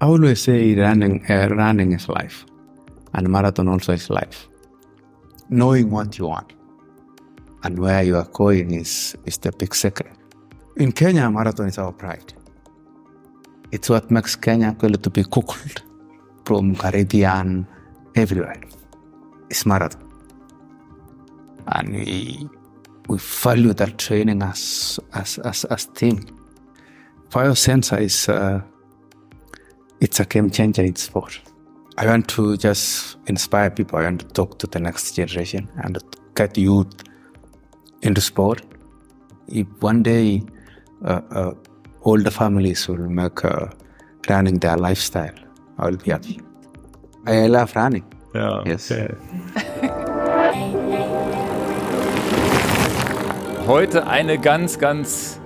[0.00, 2.44] I always say running, uh, running is life,
[3.14, 4.46] and marathon also is life.
[5.48, 6.52] Knowing what you want
[7.62, 10.12] and where you are going is, is the big secret.
[10.76, 12.34] In Kenya, marathon is our pride.
[13.72, 15.82] It's what makes Kenya going to be cookled
[16.44, 17.66] from Caribbean,
[18.14, 18.60] everywhere.
[19.48, 20.02] It's marathon.
[21.68, 22.48] And we,
[23.08, 26.20] we value that training as, as, as, as team.
[27.30, 28.60] Biosensor is, uh,
[30.00, 31.40] it's a game changer in sport.
[31.98, 33.98] I want to just inspire people.
[33.98, 35.98] I want to talk to the next generation and
[36.34, 36.92] get youth
[38.02, 38.62] into sport.
[39.48, 40.42] If one day
[41.04, 41.54] uh, uh,
[42.02, 43.66] older families will make uh,
[44.28, 45.34] running their lifestyle,
[45.78, 46.40] I will be happy.
[47.26, 48.04] I love running.
[48.34, 48.90] Ja, Yes.
[48.90, 49.14] okay.
[53.66, 55.40] Heute eine ganz, ganz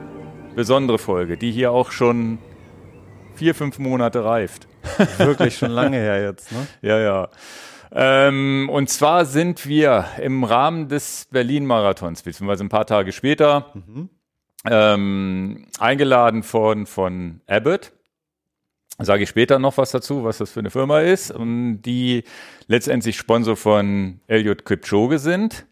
[0.55, 2.39] besondere Folge, die hier auch schon
[3.41, 4.69] vier, fünf Monate reift.
[5.17, 6.67] Wirklich schon lange her jetzt, ne?
[6.83, 7.29] Ja, ja.
[7.91, 13.73] Ähm, und zwar sind wir im Rahmen des Berlin-Marathons, beziehungsweise ein paar Tage später,
[14.67, 17.93] ähm, eingeladen von, von Abbott.
[18.99, 22.25] Sage ich später noch was dazu, was das für eine Firma ist, und die
[22.67, 25.65] letztendlich Sponsor von Elliot Kipchoge sind.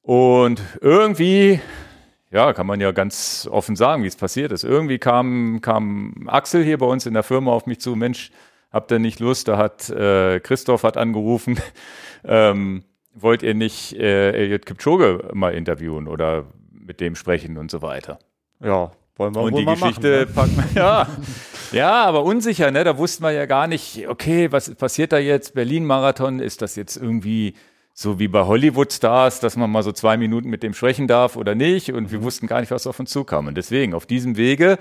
[0.00, 1.60] Und irgendwie,
[2.32, 4.64] ja, kann man ja ganz offen sagen, wie es passiert ist.
[4.64, 8.30] Irgendwie kam, kam Axel hier bei uns in der Firma auf mich zu, Mensch,
[8.72, 9.48] habt ihr nicht Lust?
[9.48, 11.60] Da hat äh, Christoph hat angerufen,
[12.24, 17.82] ähm, wollt ihr nicht äh, Elliot Kipchoge mal interviewen oder mit dem sprechen und so
[17.82, 18.18] weiter.
[18.60, 20.34] Ja, wollen wir Und die Geschichte machen.
[20.34, 21.08] packen wir, ja.
[21.72, 22.84] Ja, aber unsicher, ne?
[22.84, 25.54] Da wussten wir ja gar nicht, okay, was passiert da jetzt?
[25.54, 27.54] Berlin-Marathon, ist das jetzt irgendwie
[27.94, 31.54] so wie bei Hollywood-Stars, dass man mal so zwei Minuten mit dem sprechen darf oder
[31.54, 31.92] nicht?
[31.92, 33.46] Und wir wussten gar nicht, was auf uns zukam.
[33.46, 34.78] Und deswegen, auf diesem Wege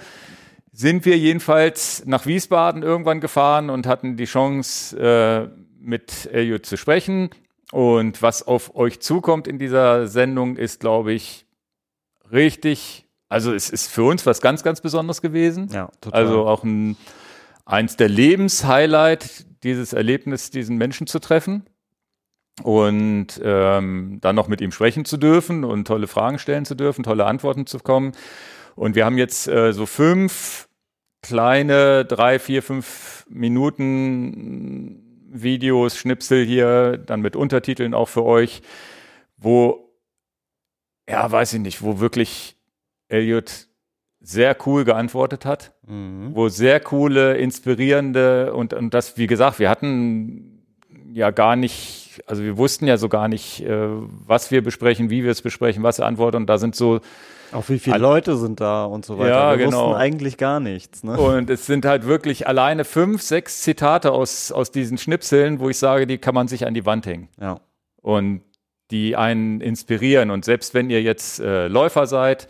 [0.71, 6.77] sind wir jedenfalls nach Wiesbaden irgendwann gefahren und hatten die Chance, äh, mit Elliot zu
[6.77, 7.29] sprechen.
[7.71, 11.45] Und was auf euch zukommt in dieser Sendung, ist, glaube ich,
[12.31, 15.69] richtig, also es ist für uns was ganz, ganz Besonderes gewesen.
[15.73, 16.25] Ja, total.
[16.25, 16.95] Also auch ein,
[17.65, 21.65] eins der Lebenshighlight, dieses Erlebnis, diesen Menschen zu treffen
[22.63, 27.03] und ähm, dann noch mit ihm sprechen zu dürfen und tolle Fragen stellen zu dürfen,
[27.03, 28.11] tolle Antworten zu bekommen.
[28.75, 30.67] Und wir haben jetzt äh, so fünf
[31.21, 38.61] kleine, drei, vier, fünf Minuten Videos, Schnipsel hier, dann mit Untertiteln auch für euch,
[39.37, 39.91] wo,
[41.09, 42.57] ja, weiß ich nicht, wo wirklich
[43.07, 43.67] Elliot
[44.19, 46.35] sehr cool geantwortet hat, Mhm.
[46.35, 50.63] wo sehr coole, inspirierende und, und das, wie gesagt, wir hatten
[51.11, 53.87] ja gar nicht, also wir wussten ja so gar nicht, äh,
[54.25, 56.99] was wir besprechen, wie wir es besprechen, was er antwortet und da sind so,
[57.51, 59.29] Auch wie viele Leute sind da und so weiter.
[59.29, 59.89] Ja, wir genau.
[59.89, 61.17] wussten eigentlich gar nichts, ne?
[61.17, 65.77] und es sind halt wirklich alleine fünf, sechs Zitate aus, aus diesen Schnipseln, wo ich
[65.77, 67.29] sage, die kann man sich an die Wand hängen.
[67.39, 67.59] Ja.
[68.01, 68.41] und
[68.91, 70.31] die einen inspirieren.
[70.31, 72.47] Und selbst wenn ihr jetzt äh, Läufer seid,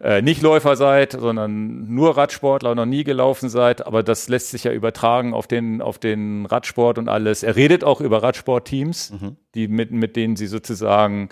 [0.00, 4.50] äh, nicht Läufer seid, sondern nur Radsportler und noch nie gelaufen seid, aber das lässt
[4.50, 7.42] sich ja übertragen auf den, auf den Radsport und alles.
[7.42, 9.14] Er redet auch über Radsportteams,
[9.54, 11.30] die mit, mit denen sie sozusagen,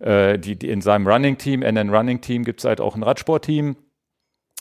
[0.00, 3.76] äh, die, die in seinem Running-Team, NN Running-Team gibt es halt auch ein Radsportteam,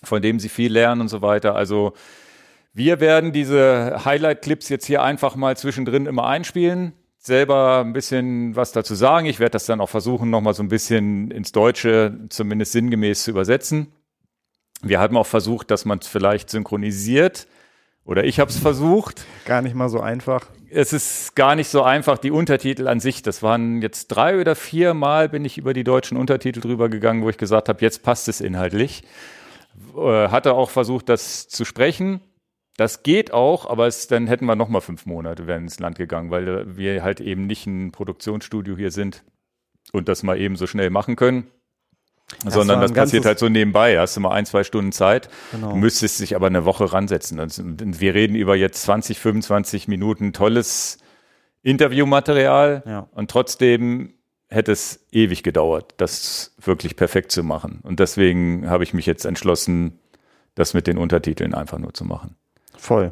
[0.04, 1.56] von dem sie viel lernen und so weiter.
[1.56, 1.94] Also
[2.72, 6.94] wir werden diese Highlight-Clips jetzt hier einfach mal zwischendrin immer einspielen,
[7.30, 9.26] selber ein bisschen was dazu sagen.
[9.26, 13.32] Ich werde das dann auch versuchen, nochmal so ein bisschen ins Deutsche zumindest sinngemäß zu
[13.32, 13.88] übersetzen.
[14.82, 17.48] Wir haben auch versucht, dass man es vielleicht synchronisiert.
[18.06, 19.26] Oder ich habe es versucht.
[19.46, 20.48] Gar nicht mal so einfach.
[20.72, 23.22] Es ist gar nicht so einfach, die Untertitel an sich.
[23.22, 27.24] Das waren jetzt drei oder vier Mal bin ich über die deutschen Untertitel drüber gegangen,
[27.24, 29.04] wo ich gesagt habe, jetzt passt es inhaltlich.
[29.96, 32.22] Äh, hatte auch versucht, das zu sprechen.
[32.80, 35.98] Das geht auch, aber es, dann hätten wir noch mal fünf Monate wären ins Land
[35.98, 39.24] gegangen, weil wir halt eben nicht ein Produktionsstudio hier sind
[39.92, 41.48] und das mal eben so schnell machen können.
[42.48, 44.00] sondern war das passiert halt so nebenbei.
[44.00, 45.30] Hast du mal ein, zwei Stunden Zeit.
[45.52, 45.76] Genau.
[45.76, 47.38] Müsstest dich aber eine Woche ransetzen.
[47.40, 51.00] Das- Wir reden über jetzt 20, 25 Minuten tolles
[51.64, 53.08] Interviewmaterial Ja.
[53.14, 54.14] und trotzdem
[54.50, 57.80] hätte es ewig gedauert, das wirklich perfekt zu machen.
[57.84, 60.00] Und deswegen habe ich mich jetzt entschlossen,
[60.56, 62.36] das mit den Untertiteln einfach nur zu machen.
[62.80, 63.12] Voll.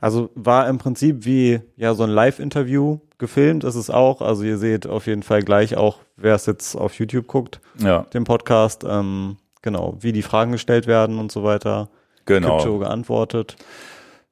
[0.00, 4.20] Also war im Prinzip wie ja so ein Live-Interview gefilmt ist es auch.
[4.22, 8.02] Also ihr seht auf jeden Fall gleich auch, wer es jetzt auf YouTube guckt, Ja,
[8.14, 11.88] den Podcast, ähm, genau, wie die Fragen gestellt werden und so weiter.
[12.24, 12.56] genau.
[12.58, 13.56] Kipcho geantwortet.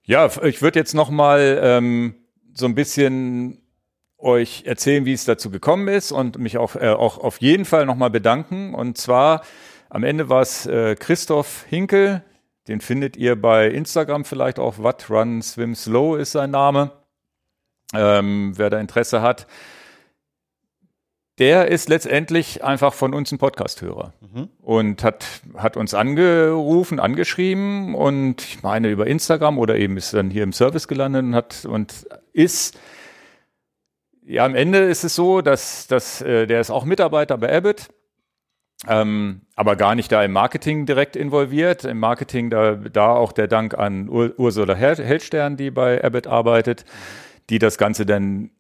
[0.03, 2.15] Ja, ich würde jetzt noch mal ähm,
[2.55, 3.61] so ein bisschen
[4.17, 7.87] euch erzählen, wie es dazu gekommen ist und mich auch, äh, auch auf jeden Fall
[7.87, 8.75] noch mal bedanken.
[8.75, 9.43] Und zwar
[9.91, 12.23] am Ende war es äh, Christoph Hinkel,
[12.69, 14.79] Den findet ihr bei Instagram vielleicht auch.
[14.79, 16.93] What Run Swim Slow ist sein Name.
[17.95, 19.47] Ähm, wer da Interesse hat.
[21.39, 24.49] Der ist letztendlich einfach von uns ein Podcast-Hörer mhm.
[24.61, 25.25] und hat,
[25.57, 30.53] hat uns angerufen, angeschrieben und ich meine über Instagram oder eben ist dann hier im
[30.53, 32.77] Service gelandet und hat und ist
[34.29, 37.89] ja, am Ende ist es so, dass, dass äh, der ist auch Mitarbeiter bei Abbott,
[38.87, 41.85] ähm, aber gar nicht da im Marketing direkt involviert.
[41.85, 46.85] Im Marketing da, da auch der Dank an Ur Ursula Hellstern, die bei Abbott arbeitet,
[47.51, 48.51] die das Ganze dann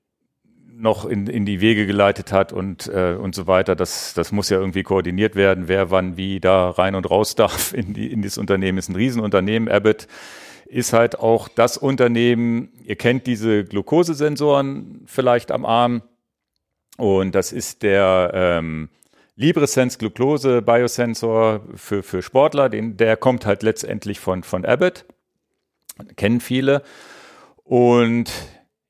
[0.78, 3.76] noch in, in die Wege geleitet hat und, äh, und so weiter.
[3.76, 7.72] Das, das muss ja irgendwie koordiniert werden, wer wann wie da rein und raus darf
[7.72, 8.78] in, die, in das Unternehmen.
[8.78, 10.06] Ist ein Riesenunternehmen, Abbott
[10.66, 16.02] ist halt auch das Unternehmen, ihr kennt diese Glukosesensoren vielleicht am Arm
[16.98, 18.90] und das ist der ähm,
[19.38, 25.04] LibreSense Glucose Biosensor für, für Sportler, den, der kommt halt letztendlich von, von Abbott,
[26.16, 26.82] kennen viele
[27.62, 28.30] und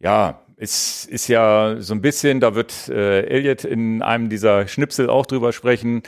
[0.01, 5.11] ja, es ist ja so ein bisschen, da wird äh, Elliot in einem dieser Schnipsel
[5.11, 6.03] auch drüber sprechen,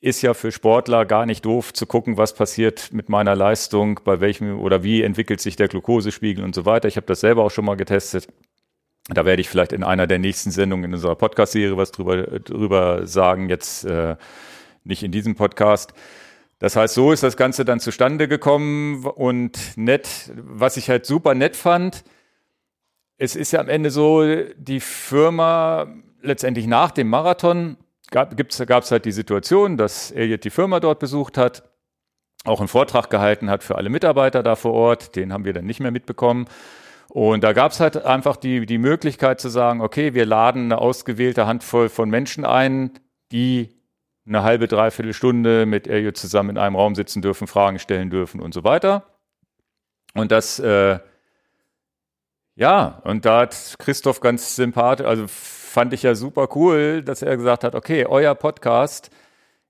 [0.00, 4.20] ist ja für Sportler gar nicht doof zu gucken, was passiert mit meiner Leistung, bei
[4.20, 6.88] welchem oder wie entwickelt sich der Glukosespiegel und so weiter.
[6.88, 8.28] Ich habe das selber auch schon mal getestet.
[9.08, 13.06] Da werde ich vielleicht in einer der nächsten Sendungen in unserer Podcast-Serie was drüber, drüber
[13.06, 14.16] sagen, jetzt äh,
[14.84, 15.94] nicht in diesem Podcast.
[16.58, 21.34] Das heißt, so ist das Ganze dann zustande gekommen und nett, was ich halt super
[21.34, 22.04] nett fand,
[23.18, 24.24] es ist ja am Ende so,
[24.56, 25.86] die Firma
[26.22, 27.76] letztendlich nach dem Marathon
[28.10, 31.64] gab es halt die Situation, dass Elliot die Firma dort besucht hat,
[32.44, 35.16] auch einen Vortrag gehalten hat für alle Mitarbeiter da vor Ort.
[35.16, 36.46] Den haben wir dann nicht mehr mitbekommen.
[37.10, 40.78] Und da gab es halt einfach die, die Möglichkeit zu sagen, okay, wir laden eine
[40.78, 42.92] ausgewählte Handvoll von Menschen ein,
[43.32, 43.74] die
[44.26, 48.40] eine halbe, dreiviertel Stunde mit Elliot zusammen in einem Raum sitzen dürfen, Fragen stellen dürfen
[48.40, 49.06] und so weiter.
[50.14, 50.98] Und das, äh,
[52.54, 57.36] ja, und da hat Christoph ganz sympathisch, also fand ich ja super cool, dass er
[57.36, 59.10] gesagt hat, okay, euer Podcast,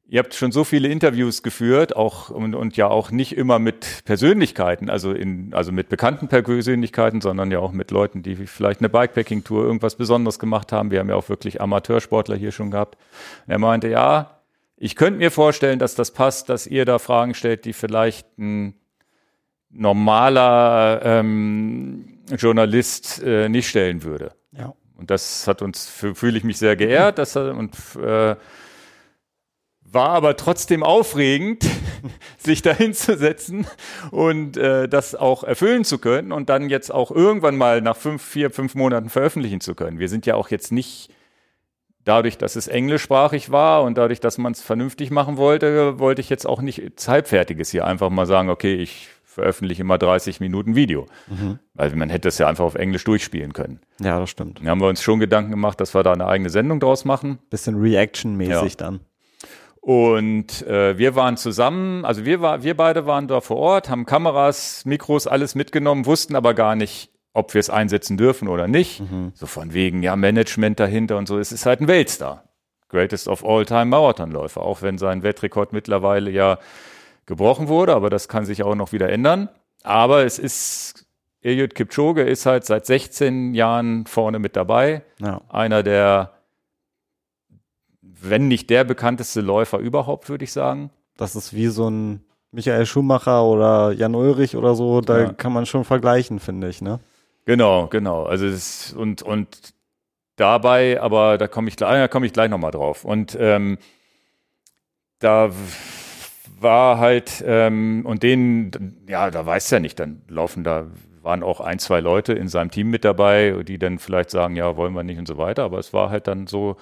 [0.08, 4.04] ihr habt schon so viele Interviews geführt, auch und, und ja auch nicht immer mit
[4.06, 8.88] Persönlichkeiten, also in, also mit bekannten Persönlichkeiten, sondern ja auch mit Leuten, die vielleicht eine
[8.88, 10.90] Bikepacking-Tour irgendwas Besonderes gemacht haben.
[10.90, 12.96] Wir haben ja auch wirklich Amateursportler hier schon gehabt.
[13.46, 14.40] Und er meinte, ja,
[14.76, 18.74] ich könnte mir vorstellen, dass das passt, dass ihr da Fragen stellt, die vielleicht ein
[19.70, 24.32] normaler ähm, Journalist äh, nicht stellen würde.
[24.52, 24.72] Ja.
[24.96, 28.34] Und das hat uns, fühle ich mich sehr geehrt, das, und äh,
[29.90, 31.64] war aber trotzdem aufregend,
[32.38, 33.66] sich dahin zu setzen
[34.10, 38.22] und äh, das auch erfüllen zu können und dann jetzt auch irgendwann mal nach fünf,
[38.22, 39.98] vier, fünf Monaten veröffentlichen zu können.
[39.98, 41.10] Wir sind ja auch jetzt nicht
[42.04, 46.30] dadurch, dass es englischsprachig war und dadurch, dass man es vernünftig machen wollte, wollte ich
[46.30, 51.06] jetzt auch nicht halbfertiges hier einfach mal sagen, okay, ich veröffentliche immer 30 Minuten Video.
[51.28, 51.60] Mhm.
[51.74, 53.80] Weil man hätte es ja einfach auf Englisch durchspielen können.
[54.00, 54.60] Ja, das stimmt.
[54.64, 57.38] Da haben wir uns schon Gedanken gemacht, dass wir da eine eigene Sendung draus machen.
[57.50, 58.76] Bisschen Reaction-mäßig ja.
[58.76, 59.00] dann.
[59.80, 64.06] Und äh, wir waren zusammen, also wir, war, wir beide waren da vor Ort, haben
[64.06, 69.00] Kameras, Mikros, alles mitgenommen, wussten aber gar nicht, ob wir es einsetzen dürfen oder nicht.
[69.00, 69.32] Mhm.
[69.34, 71.38] So von wegen, ja, Management dahinter und so.
[71.38, 72.44] Es ist halt ein Weltstar.
[72.88, 76.58] Greatest of all time Marathonläufer, auch wenn sein Wettrekord mittlerweile ja
[77.26, 79.48] gebrochen wurde, aber das kann sich auch noch wieder ändern.
[79.84, 81.06] Aber es ist,
[81.42, 85.02] Eliud Kipchoge ist halt seit 16 Jahren vorne mit dabei.
[85.20, 85.42] Ja.
[85.48, 86.32] Einer der,
[88.20, 90.90] wenn nicht der bekannteste Läufer überhaupt, würde ich sagen.
[91.16, 95.32] Das ist wie so ein Michael Schumacher oder Jan Ulrich oder so, da ja.
[95.32, 97.00] kann man schon vergleichen, finde ich, ne?
[97.44, 98.24] Genau, genau.
[98.24, 99.74] Also es, und, und
[100.36, 103.04] dabei, aber da komme ich, da komme ich gleich nochmal drauf.
[103.04, 103.78] Und ähm,
[105.18, 105.50] da
[106.60, 110.86] war halt, ähm, und denen, ja, da weiß ja nicht, dann laufen da,
[111.22, 114.76] waren auch ein, zwei Leute in seinem Team mit dabei, die dann vielleicht sagen, ja,
[114.76, 116.76] wollen wir nicht und so weiter, aber es war halt dann so,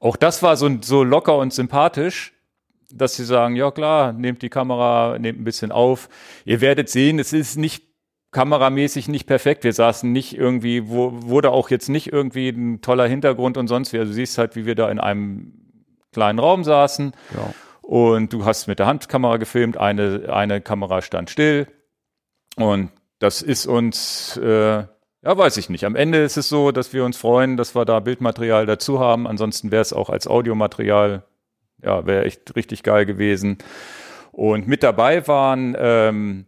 [0.00, 2.32] auch das war so, so locker und sympathisch,
[2.90, 6.08] dass sie sagen, ja klar, nehmt die Kamera, nehmt ein bisschen auf.
[6.44, 7.84] Ihr werdet sehen, es ist nicht
[8.30, 9.64] kameramäßig nicht perfekt.
[9.64, 13.92] Wir saßen nicht irgendwie, wo, wurde auch jetzt nicht irgendwie ein toller Hintergrund und sonst
[13.92, 13.98] wie.
[13.98, 15.52] Also du siehst halt, wie wir da in einem
[16.12, 17.12] kleinen Raum saßen.
[17.34, 17.54] Ja
[17.86, 21.68] und du hast mit der Handkamera gefilmt, eine, eine Kamera stand still
[22.56, 24.84] und das ist uns, äh,
[25.26, 25.84] ja, weiß ich nicht.
[25.84, 29.26] Am Ende ist es so, dass wir uns freuen, dass wir da Bildmaterial dazu haben.
[29.26, 31.24] Ansonsten wäre es auch als Audiomaterial,
[31.82, 33.58] ja, wäre echt richtig geil gewesen.
[34.30, 36.46] Und mit dabei waren ähm,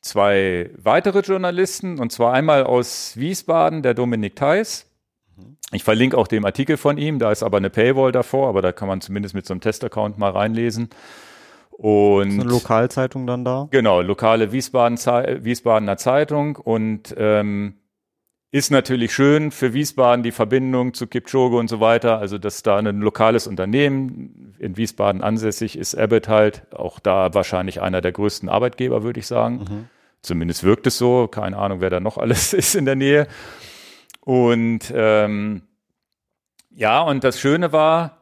[0.00, 4.86] zwei weitere Journalisten, und zwar einmal aus Wiesbaden, der Dominik Theis,
[5.70, 8.72] ich verlinke auch den Artikel von ihm, da ist aber eine Paywall davor, aber da
[8.72, 10.88] kann man zumindest mit so einem Testaccount mal reinlesen.
[11.70, 13.68] Und Ist eine Lokalzeitung dann da?
[13.70, 17.74] Genau, lokale Wiesbaden, Wiesbadener Zeitung und ähm,
[18.52, 22.18] ist natürlich schön für Wiesbaden die Verbindung zu Kipchoge und so weiter.
[22.18, 27.80] Also, dass da ein lokales Unternehmen in Wiesbaden ansässig ist, Abbott halt, auch da wahrscheinlich
[27.80, 29.58] einer der größten Arbeitgeber, würde ich sagen.
[29.58, 29.88] Mhm.
[30.22, 31.28] Zumindest wirkt es so.
[31.28, 33.28] Keine Ahnung, wer da noch alles ist in der Nähe.
[34.20, 35.62] Und ähm,
[36.70, 38.19] ja, und das Schöne war,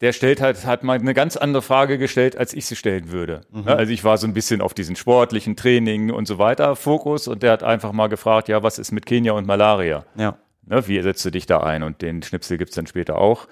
[0.00, 3.40] der stellt halt, hat mal eine ganz andere Frage gestellt, als ich sie stellen würde.
[3.50, 3.66] Mhm.
[3.66, 7.42] Also ich war so ein bisschen auf diesen sportlichen Training und so weiter Fokus und
[7.42, 10.04] der hat einfach mal gefragt, ja, was ist mit Kenia und Malaria?
[10.16, 10.38] Ja.
[10.66, 11.82] Ne, wie setzt du dich da ein?
[11.82, 13.48] Und den Schnipsel gibt's dann später auch.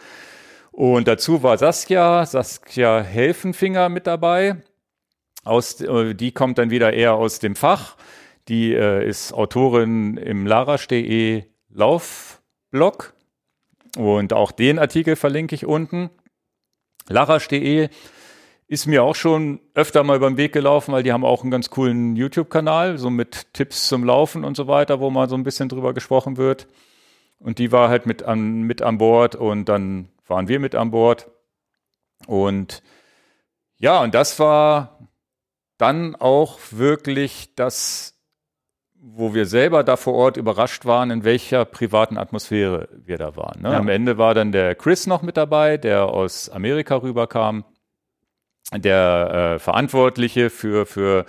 [0.71, 4.57] Und dazu war Saskia, Saskia Helfenfinger mit dabei.
[5.43, 7.97] Aus, äh, die kommt dann wieder eher aus dem Fach.
[8.49, 13.15] Die äh, ist Autorin im larasch.de Laufblog.
[13.97, 16.11] Und auch den Artikel verlinke ich unten.
[17.09, 17.89] Larasch.de
[18.69, 21.53] ist mir auch schon öfter mal über den Weg gelaufen, weil die haben auch einen
[21.53, 25.45] ganz coolen YouTube-Kanal, so mit Tipps zum Laufen und so weiter, wo mal so ein
[25.45, 26.67] bisschen drüber gesprochen wird.
[27.39, 30.91] Und die war halt mit an, mit an Bord und dann waren wir mit an
[30.91, 31.31] Bord.
[32.27, 32.83] Und
[33.79, 34.99] ja, und das war
[35.79, 38.15] dann auch wirklich das,
[39.15, 43.63] wo wir selber da vor Ort überrascht waren, in welcher privaten Atmosphäre wir da waren.
[43.63, 43.71] Ne?
[43.71, 43.79] Ja.
[43.79, 47.65] Am Ende war dann der Chris noch mit dabei, der aus Amerika rüberkam,
[48.75, 51.25] der äh, Verantwortliche für, für,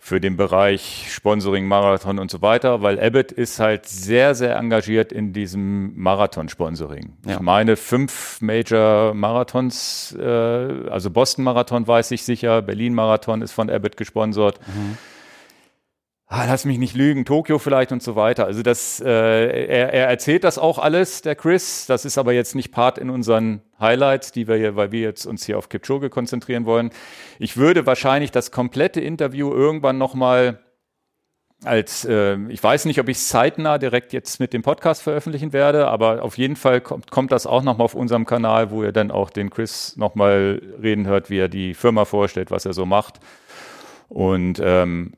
[0.00, 5.12] für den Bereich Sponsoring, Marathon und so weiter, weil Abbott ist halt sehr, sehr engagiert
[5.12, 7.16] in diesem Marathon-Sponsoring.
[7.26, 7.34] Ja.
[7.34, 14.58] Ich meine, fünf Major-Marathons, äh, also Boston-Marathon weiß ich sicher, Berlin-Marathon ist von Abbott gesponsert.
[16.36, 18.44] Ah, lass mich nicht lügen, Tokio vielleicht und so weiter.
[18.44, 21.86] Also das, äh, er, er erzählt das auch alles, der Chris.
[21.86, 25.26] Das ist aber jetzt nicht Part in unseren Highlights, die wir hier, weil wir jetzt
[25.26, 26.90] uns hier auf Kipchoge konzentrieren wollen.
[27.38, 30.58] Ich würde wahrscheinlich das komplette Interview irgendwann nochmal
[31.62, 35.52] als, äh, ich weiß nicht, ob ich es zeitnah direkt jetzt mit dem Podcast veröffentlichen
[35.52, 38.90] werde, aber auf jeden Fall kommt, kommt das auch nochmal auf unserem Kanal, wo ihr
[38.90, 42.86] dann auch den Chris nochmal reden hört, wie er die Firma vorstellt, was er so
[42.86, 43.20] macht.
[44.08, 45.12] Und ähm,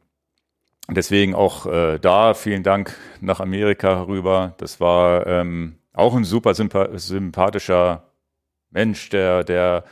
[0.89, 4.55] Deswegen auch äh, da vielen Dank nach Amerika rüber.
[4.59, 8.05] Das war ähm, auch ein super sympa sympathischer
[8.71, 9.85] Mensch, der, der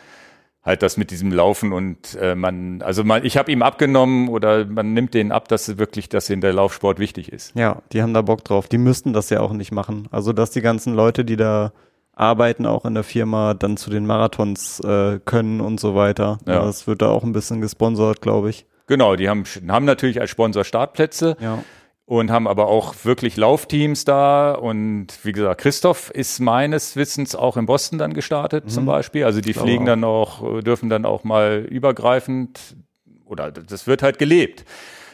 [0.63, 4.65] halt das mit diesem Laufen und äh, man, also man, ich habe ihm abgenommen oder
[4.65, 7.55] man nimmt denen ab, dass wirklich, dass in der Laufsport wichtig ist.
[7.55, 8.69] Ja, die haben da Bock drauf.
[8.69, 10.09] Die müssten das ja auch nicht machen.
[10.11, 11.73] Also, dass die ganzen Leute, die da
[12.15, 16.39] arbeiten, auch in der Firma, dann zu den Marathons äh, können und so weiter.
[16.47, 16.65] Ja.
[16.65, 18.67] Das wird da auch ein bisschen gesponsert, glaube ich.
[18.87, 21.37] Genau, die haben, haben natürlich als Sponsor Startplätze.
[21.41, 21.65] Ja.
[22.07, 24.53] und haben aber auch wirklich Laufteams da.
[24.53, 29.25] Und wie gesagt, Christoph ist meines Wissens auch in Boston dann gestartet zum Beispiel.
[29.25, 32.77] Also die fliegen dann auch, dürfen dann auch mal übergreifend
[33.25, 34.65] oder das wird halt gelebt.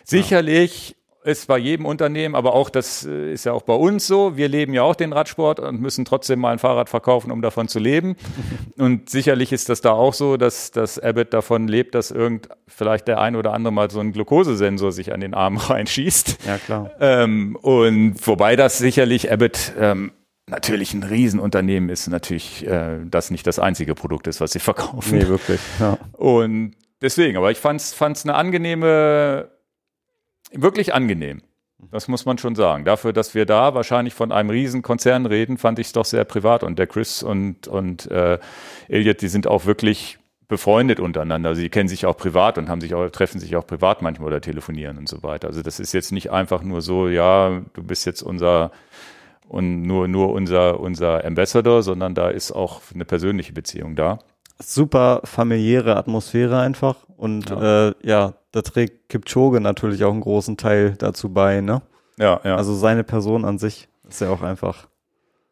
[0.05, 4.37] Sicherlich ist bei jedem Unternehmen, aber auch das äh, ist ja auch bei uns so.
[4.37, 7.69] Wir leben ja auch den Radsport und müssen trotzdem mal ein Fahrrad verkaufen, um davon
[7.69, 8.17] zu leben.
[8.79, 13.09] Und sicherlich ist das da auch so, dass, dass Abbott davon lebt, dass irgend vielleicht
[13.09, 16.39] der ein oder andere mal so einen Glukosesensor sich an den Arm reinschießt.
[16.47, 16.91] Ja, klar.
[17.01, 20.13] Ähm, und wobei das sicherlich Abbott ähm,
[20.47, 25.19] natürlich ein Riesenunternehmen ist, natürlich äh, das nicht das einzige Produkt ist, was sie verkaufen.
[25.19, 25.61] Nee, wirklich.
[25.79, 25.99] Ja.
[26.13, 26.73] Und
[27.03, 29.51] deswegen, aber ich fand's fand's eine angenehme,
[30.53, 31.43] wirklich angenehm.
[31.91, 32.85] Das muss man schon sagen.
[32.85, 36.25] Dafür, dass wir da wahrscheinlich von einem riesen Konzern reden, fand ich es doch sehr
[36.25, 36.63] privat.
[36.63, 38.39] Und der Chris und, und äh,
[38.89, 41.55] Elliot, die sind auch wirklich befreundet untereinander.
[41.55, 44.41] Sie kennen sich auch privat und haben sich auch, treffen sich auch privat manchmal oder
[44.41, 45.49] telefonieren und so weiter.
[45.49, 48.73] Also das ist jetzt nicht einfach nur so, ja, du bist jetzt unser
[49.49, 54.19] und nur, nur unser, unser Ambassador, sondern da ist auch eine persönliche Beziehung da.
[54.61, 56.97] Super familiäre Atmosphäre einfach.
[57.21, 61.83] Und ja, äh, ja da trägt Kipchoge natürlich auch einen großen Teil dazu bei, ne?
[62.19, 62.57] Ja, ja.
[62.57, 64.89] Also seine Person an sich ist ja auch einfach.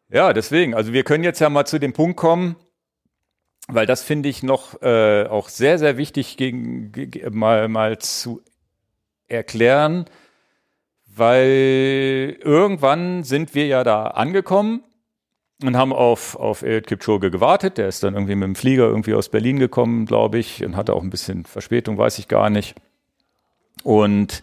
[0.09, 0.73] Ja, deswegen.
[0.73, 2.55] Also wir können jetzt ja mal zu dem Punkt kommen,
[3.67, 8.41] weil das finde ich noch äh, auch sehr, sehr wichtig gegen, ge- mal, mal zu
[9.27, 10.05] erklären,
[11.05, 14.83] weil irgendwann sind wir ja da angekommen
[15.63, 17.77] und haben auf, auf Eliud Kipchoge gewartet.
[17.77, 20.93] Der ist dann irgendwie mit dem Flieger irgendwie aus Berlin gekommen, glaube ich, und hatte
[20.93, 22.75] auch ein bisschen Verspätung, weiß ich gar nicht.
[23.83, 24.41] Und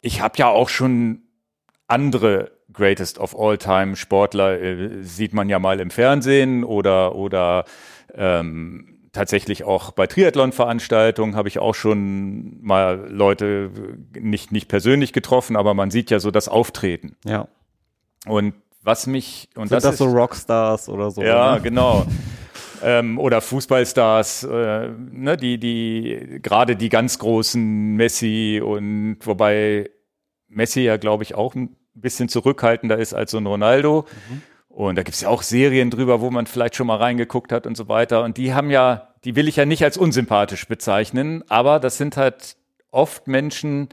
[0.00, 1.22] ich habe ja auch schon
[1.88, 7.64] andere Greatest of All Time Sportler, äh, sieht man ja mal im Fernsehen oder, oder
[8.14, 13.70] ähm, tatsächlich auch bei Triathlon-Veranstaltungen habe ich auch schon mal Leute
[14.18, 17.16] nicht, nicht persönlich getroffen, aber man sieht ja so das Auftreten.
[17.24, 17.48] Ja.
[18.26, 21.22] Und was mich, und Sind das, das, ist, so Rockstars oder so?
[21.22, 21.60] ja, ne?
[21.60, 22.06] genau.
[22.82, 29.90] ähm, oder Fußballstars, äh, ne, die, die, gerade die ganz großen Messi und wobei
[30.48, 34.06] Messi ja, glaube ich, auch ein bisschen zurückhaltender ist als so ein Ronaldo.
[34.28, 34.42] Mhm.
[34.68, 37.76] Und da gibt's ja auch Serien drüber, wo man vielleicht schon mal reingeguckt hat und
[37.76, 38.22] so weiter.
[38.22, 42.16] Und die haben ja, die will ich ja nicht als unsympathisch bezeichnen, aber das sind
[42.16, 42.56] halt
[42.90, 43.88] oft Menschen,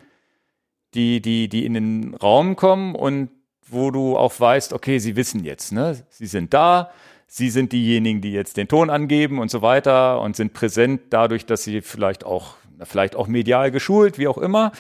[0.94, 3.30] die, die, die in den Raum kommen und
[3.70, 6.04] wo du auch weißt, okay, sie wissen jetzt, ne?
[6.10, 6.92] Sie sind da,
[7.28, 11.46] sie sind diejenigen, die jetzt den Ton angeben und so weiter und sind präsent dadurch,
[11.46, 14.72] dass sie vielleicht auch, vielleicht auch medial geschult, wie auch immer.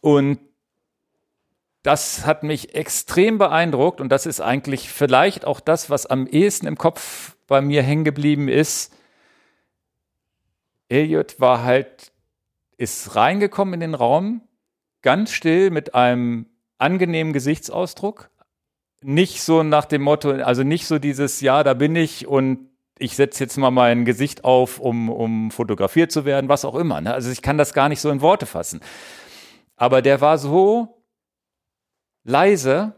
[0.00, 0.38] Und
[1.82, 6.66] das hat mich extrem beeindruckt und das ist eigentlich vielleicht auch das, was am ehesten
[6.66, 8.96] im Kopf bei mir hängen geblieben ist.
[10.88, 12.12] Elliot war halt,
[12.78, 14.40] ist reingekommen in den Raum,
[15.02, 16.46] ganz still mit einem
[16.78, 18.30] angenehmen Gesichtsausdruck.
[19.02, 23.16] Nicht so nach dem Motto, also nicht so dieses, ja, da bin ich und ich
[23.16, 27.00] setze jetzt mal mein Gesicht auf, um, um fotografiert zu werden, was auch immer.
[27.00, 27.12] Ne?
[27.12, 28.80] Also ich kann das gar nicht so in Worte fassen.
[29.76, 31.02] Aber der war so
[32.24, 32.94] leise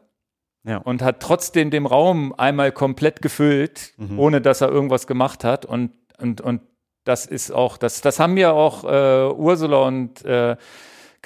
[0.64, 0.78] ja.
[0.78, 4.18] und hat trotzdem den Raum einmal komplett gefüllt, mhm.
[4.18, 5.64] ohne dass er irgendwas gemacht hat.
[5.64, 6.60] Und, und, und
[7.04, 10.56] das ist auch, das, das haben mir auch äh, Ursula und äh,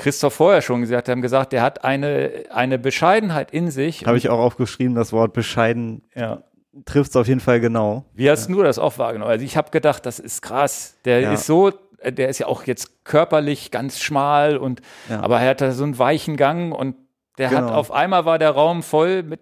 [0.01, 4.07] Christoph vorher schon gesagt, haben gesagt, der hat eine, eine Bescheidenheit in sich.
[4.07, 6.03] Habe ich auch aufgeschrieben, das Wort bescheiden.
[6.15, 6.43] Ja.
[6.87, 8.05] Trifft es auf jeden Fall genau.
[8.15, 8.55] Wie hast ja.
[8.55, 9.31] du das auch wahrgenommen?
[9.31, 10.97] Also ich habe gedacht, das ist krass.
[11.05, 11.33] Der ja.
[11.33, 11.73] ist so,
[12.05, 15.21] der ist ja auch jetzt körperlich ganz schmal und ja.
[15.21, 16.97] aber er hat da so einen weichen Gang und
[17.39, 17.63] der genau.
[17.63, 19.41] hat auf einmal war der Raum voll mit,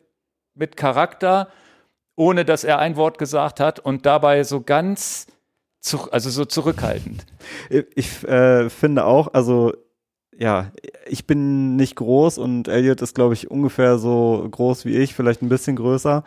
[0.55, 1.49] mit Charakter,
[2.17, 5.27] ohne dass er ein Wort gesagt hat und dabei so ganz,
[5.81, 7.25] zu, also so zurückhaltend.
[7.95, 9.73] Ich äh, finde auch, also
[10.39, 10.71] ja,
[11.07, 15.43] ich bin nicht groß und Elliot ist, glaube ich, ungefähr so groß wie ich, vielleicht
[15.43, 16.23] ein bisschen größer.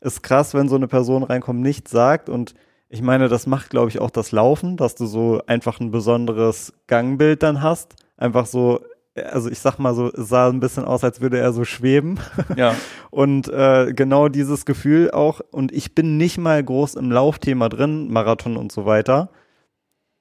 [0.00, 2.54] Ist krass, wenn so eine Person reinkommt, nichts sagt und
[2.88, 6.72] ich meine, das macht, glaube ich, auch das Laufen, dass du so einfach ein besonderes
[6.86, 7.96] Gangbild dann hast.
[8.16, 8.80] Einfach so,
[9.16, 12.20] also ich sag mal so, es sah ein bisschen aus, als würde er so schweben.
[12.56, 12.76] Ja.
[13.10, 18.12] und äh, genau dieses Gefühl auch, und ich bin nicht mal groß im Laufthema drin,
[18.12, 19.30] Marathon und so weiter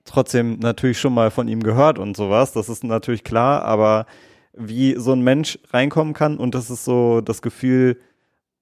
[0.06, 4.06] trotzdem natürlich schon mal von ihm gehört und sowas, das ist natürlich klar, aber
[4.54, 8.00] wie so ein Mensch reinkommen kann und das ist so das Gefühl,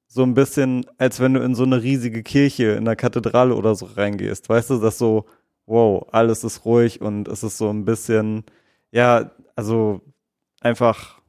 [0.08, 3.74] so ein bisschen, als wenn du in so eine riesige Kirche in der Kathedrale oder
[3.74, 4.48] so reingehst.
[4.48, 5.26] Weißt du, dass so,
[5.66, 8.44] wow, alles ist ruhig und es ist so ein bisschen,
[8.92, 10.02] ja, also
[10.62, 11.20] einfach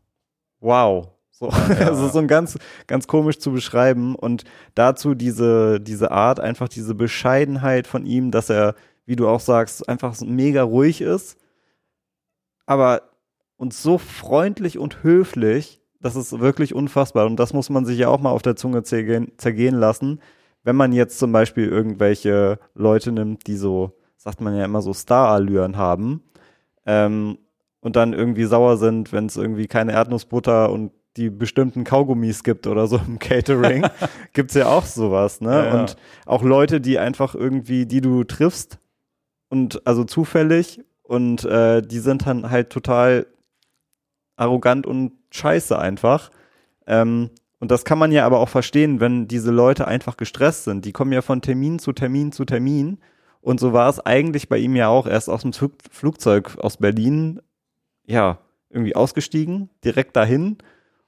[0.60, 1.08] wow.
[1.30, 1.56] So, ja.
[1.88, 6.94] also so ein ganz, ganz komisch zu beschreiben und dazu diese, diese Art, einfach diese
[6.94, 8.74] Bescheidenheit von ihm, dass er
[9.06, 11.38] wie du auch sagst, einfach mega ruhig ist,
[12.66, 13.02] aber
[13.56, 17.26] uns so freundlich und höflich, das ist wirklich unfassbar.
[17.26, 20.20] Und das muss man sich ja auch mal auf der Zunge zergehen, zergehen lassen.
[20.62, 24.92] Wenn man jetzt zum Beispiel irgendwelche Leute nimmt, die so, sagt man ja immer so
[24.92, 26.22] Star-Allüren haben,
[26.86, 27.38] ähm,
[27.80, 32.66] und dann irgendwie sauer sind, wenn es irgendwie keine Erdnussbutter und die bestimmten Kaugummis gibt
[32.66, 33.86] oder so im Catering,
[34.32, 35.50] gibt's ja auch sowas, ne?
[35.50, 35.80] Ja, ja.
[35.80, 38.78] Und auch Leute, die einfach irgendwie, die du triffst,
[39.54, 43.28] und also zufällig und äh, die sind dann halt total
[44.34, 46.30] arrogant und scheiße einfach.
[46.88, 50.84] Ähm, und das kann man ja aber auch verstehen, wenn diese Leute einfach gestresst sind.
[50.84, 52.98] Die kommen ja von Termin zu Termin zu Termin.
[53.42, 55.06] Und so war es eigentlich bei ihm ja auch.
[55.06, 57.40] Er ist aus dem Flugzeug aus Berlin,
[58.06, 58.40] ja,
[58.70, 60.58] irgendwie ausgestiegen, direkt dahin.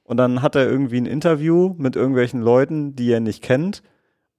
[0.04, 3.82] Und dann hat er irgendwie ein Interview mit irgendwelchen Leuten, die er nicht kennt.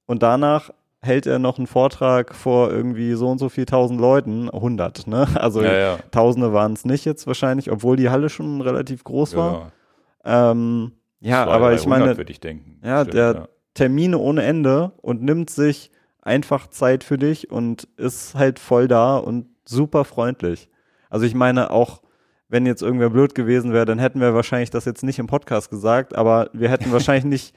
[0.06, 4.50] Und danach hält er noch einen Vortrag vor irgendwie so und so viel tausend Leuten,
[4.50, 5.28] 100, ne?
[5.36, 5.98] Also ja, ja.
[6.12, 9.72] Tausende waren es nicht jetzt wahrscheinlich, obwohl die Halle schon relativ groß war.
[10.26, 12.42] Ja, ähm, ja aber ich meine, ich.
[12.84, 13.50] Ja, Stimmt, der.
[13.78, 15.92] Termine ohne Ende und nimmt sich
[16.24, 20.68] einfach Zeit für dich und ist halt voll da und super freundlich.
[21.12, 22.02] Also ich meine auch,
[22.50, 25.70] wenn jetzt irgendwer blöd gewesen wäre, dann hätten wir wahrscheinlich das jetzt nicht im Podcast
[25.70, 27.56] gesagt, aber wir hätten wahrscheinlich nicht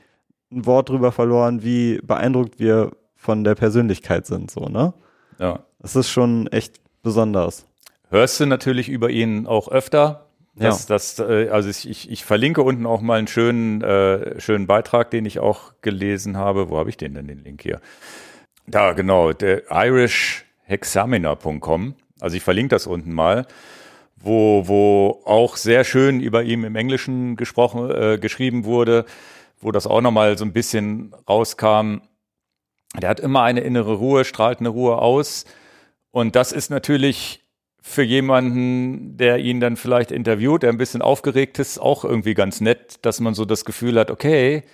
[0.52, 4.94] ein Wort drüber verloren, wie beeindruckt wir von der Persönlichkeit sind, so, ne?
[5.38, 5.60] Ja.
[5.78, 7.66] Das ist schon echt besonders.
[8.08, 10.24] Hörst du natürlich über ihn auch öfter.
[10.54, 10.94] Das, ja.
[10.94, 15.26] das, äh, also ich, ich verlinke unten auch mal einen schönen, äh, schönen Beitrag, den
[15.26, 16.70] ich auch gelesen habe.
[16.70, 17.82] Wo habe ich den denn, den Link hier?
[18.66, 21.96] Da, genau, der irishexaminer.com.
[22.20, 23.46] Also ich verlinke das unten mal,
[24.16, 29.04] wo, wo auch sehr schön über ihn im Englischen gesprochen, äh, geschrieben wurde,
[29.60, 31.98] wo das auch nochmal so ein bisschen rauskam,
[32.98, 35.44] der hat immer eine innere Ruhe, strahlt eine Ruhe aus.
[36.10, 37.44] Und das ist natürlich
[37.80, 42.60] für jemanden, der ihn dann vielleicht interviewt, der ein bisschen aufgeregt ist, auch irgendwie ganz
[42.60, 44.64] nett, dass man so das Gefühl hat, okay,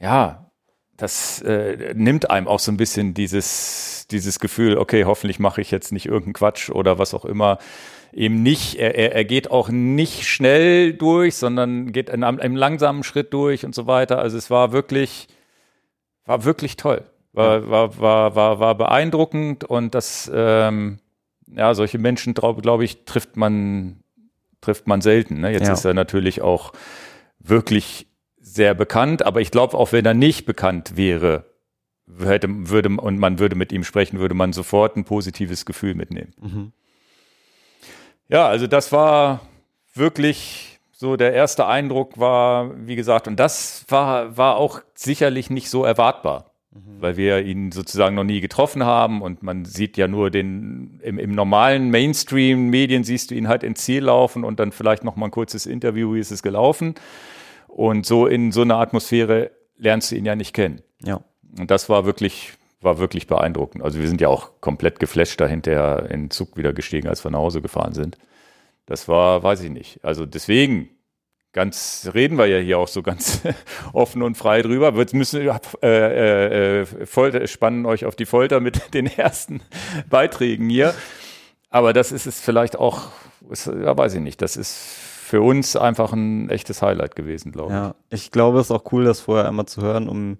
[0.00, 0.50] ja,
[0.96, 5.70] das äh, nimmt einem auch so ein bisschen dieses, dieses Gefühl, okay, hoffentlich mache ich
[5.70, 7.58] jetzt nicht irgendeinen Quatsch oder was auch immer.
[8.12, 13.04] Eben nicht, er, er geht auch nicht schnell durch, sondern geht in einem, einem langsamen
[13.04, 14.18] Schritt durch und so weiter.
[14.18, 15.28] Also es war wirklich,
[16.26, 17.04] war wirklich toll.
[17.32, 21.00] War, war, war, war, war beeindruckend und das, ähm,
[21.46, 24.00] ja, solche Menschen, glaube glaub ich, trifft man,
[24.62, 25.40] trifft man selten.
[25.40, 25.52] Ne?
[25.52, 25.74] Jetzt Ja.
[25.74, 26.72] ist er natürlich auch
[27.38, 28.06] wirklich
[28.40, 31.44] sehr bekannt, aber ich glaube, auch wenn er nicht bekannt wäre,
[32.18, 36.32] hätte, würde, und man würde mit ihm sprechen, würde man sofort ein positives Gefühl mitnehmen.
[36.40, 36.72] Mhm.
[38.28, 39.40] Ja, also das war
[39.94, 45.68] wirklich so der erste Eindruck war, wie gesagt, und das war, war auch sicherlich nicht
[45.68, 50.30] so erwartbar, weil wir ihn sozusagen noch nie getroffen haben und man sieht ja nur
[50.30, 55.04] den, im, im normalen Mainstream-Medien siehst du ihn halt ins Ziel laufen und dann vielleicht
[55.04, 56.94] noch mal ein kurzes Interview, wie ist es gelaufen.
[57.68, 60.80] Und so in so einer Atmosphäre lernst du ihn ja nicht kennen.
[61.04, 61.20] Ja.
[61.58, 63.84] Und das war wirklich, war wirklich beeindruckend.
[63.84, 67.30] Also wir sind ja auch komplett geflasht dahinter in den Zug wieder gestiegen, als wir
[67.30, 68.16] nach Hause gefahren sind.
[68.86, 70.04] Das war, weiß ich nicht.
[70.04, 70.90] Also deswegen,
[71.52, 73.42] ganz reden wir ja hier auch so ganz
[73.92, 74.96] offen und frei drüber.
[74.96, 79.60] Wir müssen äh, äh, äh, Folter, spannen euch auf die Folter mit den ersten
[80.08, 80.94] Beiträgen hier.
[81.68, 83.08] Aber das ist es vielleicht auch,
[83.50, 84.40] ist, ja, weiß ich nicht.
[84.40, 84.76] Das ist
[85.26, 87.76] für uns einfach ein echtes Highlight gewesen, glaube ich.
[87.76, 90.38] Ja, ich glaube, es ist auch cool, das vorher einmal zu hören, um,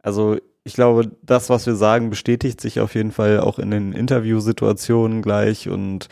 [0.00, 3.92] also ich glaube, das, was wir sagen, bestätigt sich auf jeden Fall auch in den
[3.92, 6.08] Interviewsituationen gleich und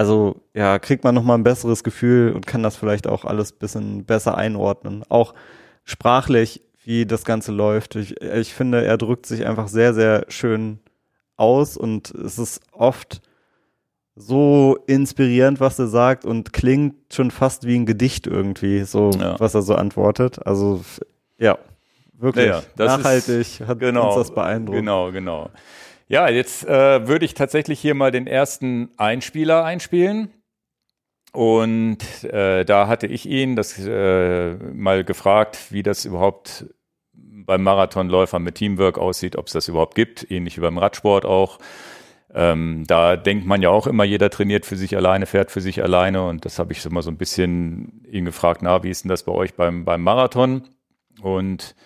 [0.00, 4.06] also ja, kriegt man nochmal ein besseres Gefühl und kann das vielleicht auch alles bisschen
[4.06, 5.04] besser einordnen.
[5.10, 5.34] Auch
[5.84, 7.96] sprachlich, wie das Ganze läuft.
[7.96, 10.78] Ich, ich finde, er drückt sich einfach sehr, sehr schön
[11.36, 13.20] aus und es ist oft
[14.16, 19.38] so inspirierend, was er sagt und klingt schon fast wie ein Gedicht irgendwie, so Ja.
[19.38, 20.44] was er so antwortet.
[20.46, 20.82] Also
[21.38, 21.58] ja,
[22.18, 24.78] wirklich Ja, ja, das nachhaltig ist- hat genau, uns das beeindruckt.
[24.78, 25.50] Genau, genau.
[26.10, 30.32] Ja, jetzt äh, würde ich tatsächlich hier mal den ersten Einspieler einspielen.
[31.32, 36.66] Und äh, da hatte ich ihn das äh, mal gefragt, wie das überhaupt
[37.12, 41.60] beim Marathonläufer mit Teamwork aussieht, ob es das überhaupt gibt, ähnlich wie beim Radsport auch.
[42.34, 45.80] Ähm, da denkt man ja auch immer, jeder trainiert für sich alleine, fährt für sich
[45.80, 46.26] alleine.
[46.26, 49.10] Und das habe ich so mal so ein bisschen ihn gefragt, na, wie ist denn
[49.10, 50.64] das bei euch beim, beim Marathon?
[51.22, 51.76] Und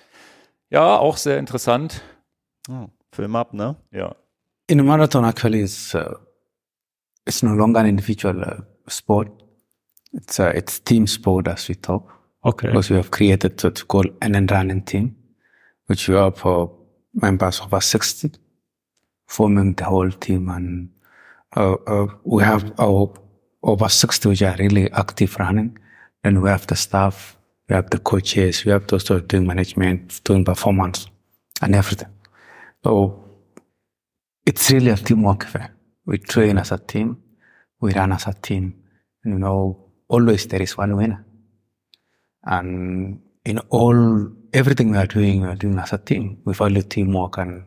[0.71, 2.01] ja, auch sehr interessant.
[2.71, 3.74] Oh, Film ab, ne?
[3.92, 4.16] Ja.
[4.66, 6.14] In a marathon, actually, it's uh,
[7.27, 9.29] it's no longer an individual uh, sport.
[10.12, 12.11] It's a it's team sport as we talk.
[12.44, 12.68] Okay.
[12.68, 15.16] Because we have created what we call an end running team,
[15.87, 16.66] which we have uh,
[17.14, 18.31] members of us 60
[19.27, 20.90] forming the whole team, and
[21.57, 23.12] uh, uh, we have our
[23.62, 25.79] over 60 which are really active running.
[26.22, 27.37] Then we have the staff,
[27.68, 31.07] we have the coaches, we have those who are doing management, doing performance,
[31.62, 32.13] and everything.
[32.85, 33.25] So
[34.44, 35.75] it's really a teamwork affair.
[36.05, 37.16] We train as a team,
[37.81, 38.75] we run as a team.
[39.25, 41.25] You know, always there is one winner.
[42.44, 46.42] And in all, everything we are doing, we are doing as a team.
[46.44, 47.64] We value teamwork and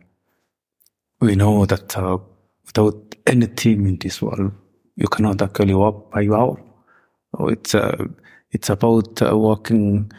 [1.20, 2.20] we know that uh,
[2.68, 4.52] without any team in this world,
[4.96, 6.72] you cannot actually work by your own.
[7.36, 8.06] So it's, uh,
[8.52, 10.12] it's about uh, working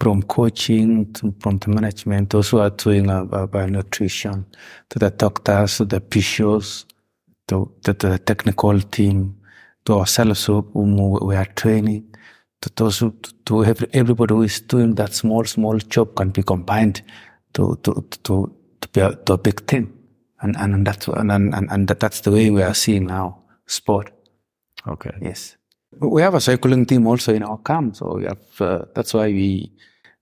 [0.00, 4.44] from coaching to, from the management, those who are doing by nutrition,
[4.90, 6.84] to the doctors, to the physios,
[7.48, 9.36] to, to the technical team,
[9.84, 12.04] to ourselves who whom we are training,
[12.60, 16.42] to those who, to every, everybody who is doing that small, small job can be
[16.42, 17.02] combined
[17.52, 19.92] to, to, to, to be a, to a big thing.
[20.40, 24.12] And, and that's, and, and, and that's the way we are seeing now sport.
[24.86, 25.12] Okay.
[25.22, 25.56] Yes.
[26.00, 29.26] We have a cycling team also in our camp, so we have, uh, that's why
[29.26, 29.72] we,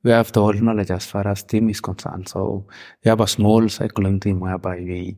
[0.03, 2.29] we have the whole knowledge as far as team is concerned.
[2.29, 2.67] So
[3.05, 5.17] we have a small cycling team whereby we,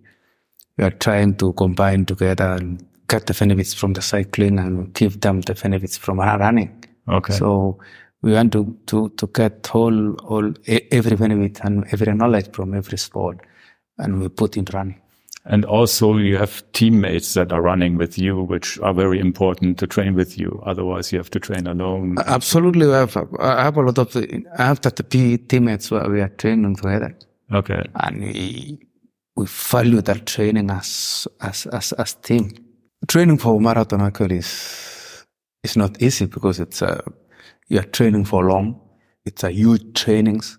[0.77, 5.21] we are trying to combine together and get the benefits from the cycling and give
[5.21, 6.85] them the benefits from running.
[7.09, 7.35] Okay.
[7.35, 7.79] So
[8.23, 12.99] we want to, to, to get all, all, every benefit and every knowledge from every
[12.99, 13.41] sport
[13.99, 15.01] and we put in running.
[15.47, 19.87] And also you have teammates that are running with you, which are very important to
[19.87, 20.63] train with you.
[20.65, 22.17] Otherwise you have to train alone.
[22.25, 22.87] Absolutely.
[22.87, 26.31] We have, I have a lot of, I have that the teammates where we are
[26.31, 27.15] training together.
[27.53, 27.85] Okay.
[27.95, 28.79] and we
[29.37, 32.51] we value that training as as as as team.
[33.07, 35.27] Training for marathon actually is
[35.63, 37.03] is not easy because it's uh,
[37.69, 38.81] you are training for long.
[39.25, 40.59] It's a huge trainings,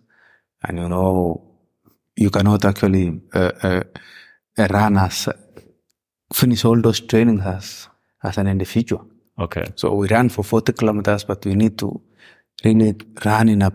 [0.63, 1.41] and you know
[2.15, 3.83] you cannot actually uh, uh,
[4.57, 5.29] run as
[6.33, 7.87] finish all those trainings as
[8.23, 9.05] as an individual.
[9.37, 9.65] Okay.
[9.75, 12.01] So we ran for 40 kilometers, but we need to
[12.63, 13.71] really run in a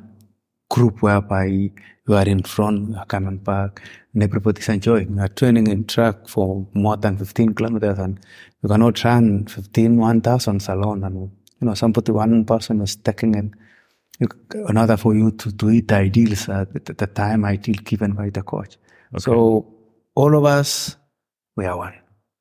[0.69, 3.83] group whereby you are in front, you are coming back,
[4.15, 5.17] and everybody's enjoying.
[5.17, 8.19] You are training in track for more than 15 kilometers and
[8.63, 11.05] you cannot run 15, 1000 alone.
[11.05, 13.55] And, you know, somebody, one person is taking in
[14.69, 18.29] in order for you to do it ideals at the, the time ideal given by
[18.29, 18.77] the coach.
[19.15, 19.21] Okay.
[19.21, 19.80] So
[20.21, 20.97] all of us,
[21.57, 21.95] we are one.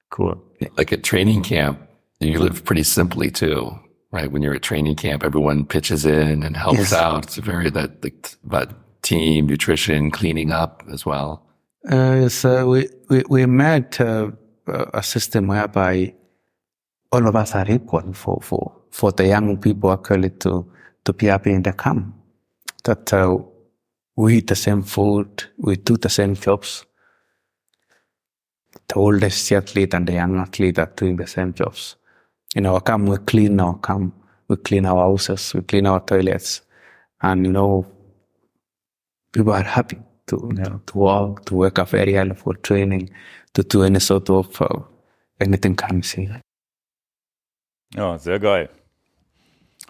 [0.10, 0.36] Cool.
[0.78, 1.80] Like at training camp,
[2.20, 3.72] you live pretty simply too,
[4.12, 4.30] right?
[4.32, 6.94] When you're at training camp, everyone pitches in and helps Yes.
[6.94, 7.24] out.
[7.26, 8.70] It's very that like, about
[9.02, 11.30] team nutrition, cleaning up as well.
[11.89, 14.32] Uh, so we, we, we made uh,
[14.94, 16.13] a system whereby
[17.13, 20.70] all of us are equal for, for, for the young people actually to,
[21.06, 22.13] to be happy in the camp.
[22.84, 23.38] That uh,
[24.18, 26.86] we eat the same food, we do the same jobs.
[28.89, 31.95] The oldest athlete and the young athlete are doing the same jobs.
[32.56, 34.13] In our camp, we clean our camp,
[34.47, 36.62] we clean our houses, we clean our toilets.
[37.21, 37.86] And, you know,
[39.32, 39.97] people are happy
[40.28, 43.12] to, to, to work, to wake up very early for training,
[43.54, 44.67] to do any sort of uh,
[45.39, 46.41] anything comes in.
[47.95, 48.69] Ja, sehr geil.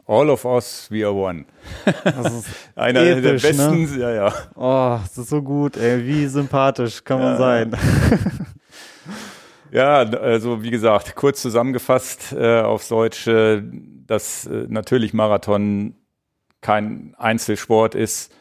[0.08, 1.46] All of us, we are one.
[2.04, 3.50] Das ist Einer der Episch, ne?
[3.50, 4.34] besten, ja, ja.
[4.56, 6.06] Oh, das ist so gut, ey.
[6.06, 7.38] Wie sympathisch kann man Ja.
[7.38, 7.72] sein.
[9.72, 13.62] Ja, also wie gesagt, kurz zusammengefasst äh, aufs Deutsch, äh,
[14.08, 15.96] dass äh, natürlich Marathon
[16.62, 18.34] kein Einzelsport ist.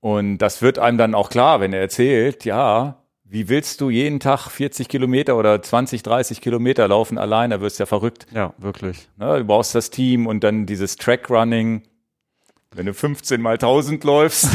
[0.00, 4.20] Und das wird einem dann auch klar, wenn er erzählt, ja, wie willst du jeden
[4.20, 8.26] Tag 40 Kilometer oder 20, 30 Kilometer laufen allein, da wirst du ja verrückt.
[8.32, 9.08] Ja, wirklich.
[9.16, 9.38] Ne?
[9.38, 11.82] Du brauchst das Team und dann dieses Trackrunning.
[12.74, 14.48] Wenn du 15 mal 1000 läufst,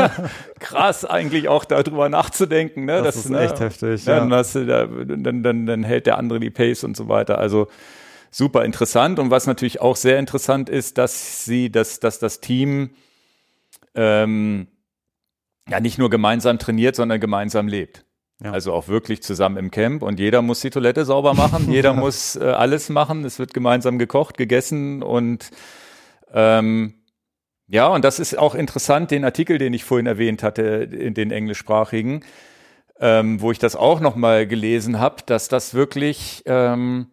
[0.58, 2.86] krass eigentlich auch darüber nachzudenken.
[2.86, 3.02] Ne?
[3.02, 3.40] Das ist ne?
[3.40, 4.20] echt heftig, Ja, ja.
[4.20, 7.38] Dann, hast du da, dann, dann, dann hält der andere die Pace und so weiter.
[7.38, 7.68] Also
[8.30, 9.18] super interessant.
[9.18, 12.90] Und was natürlich auch sehr interessant ist, dass sie, dass, dass das Team
[13.94, 14.68] ähm,
[15.68, 18.04] ja nicht nur gemeinsam trainiert, sondern gemeinsam lebt.
[18.42, 18.52] Ja.
[18.52, 22.36] Also auch wirklich zusammen im Camp und jeder muss die Toilette sauber machen, jeder muss
[22.36, 25.50] äh, alles machen, es wird gemeinsam gekocht, gegessen und
[26.32, 26.94] ähm,
[27.68, 31.30] ja, und das ist auch interessant, den Artikel, den ich vorhin erwähnt hatte, in den
[31.30, 32.24] englischsprachigen,
[32.98, 37.08] ähm, wo ich das auch nochmal gelesen habe, dass das wirklich ähm,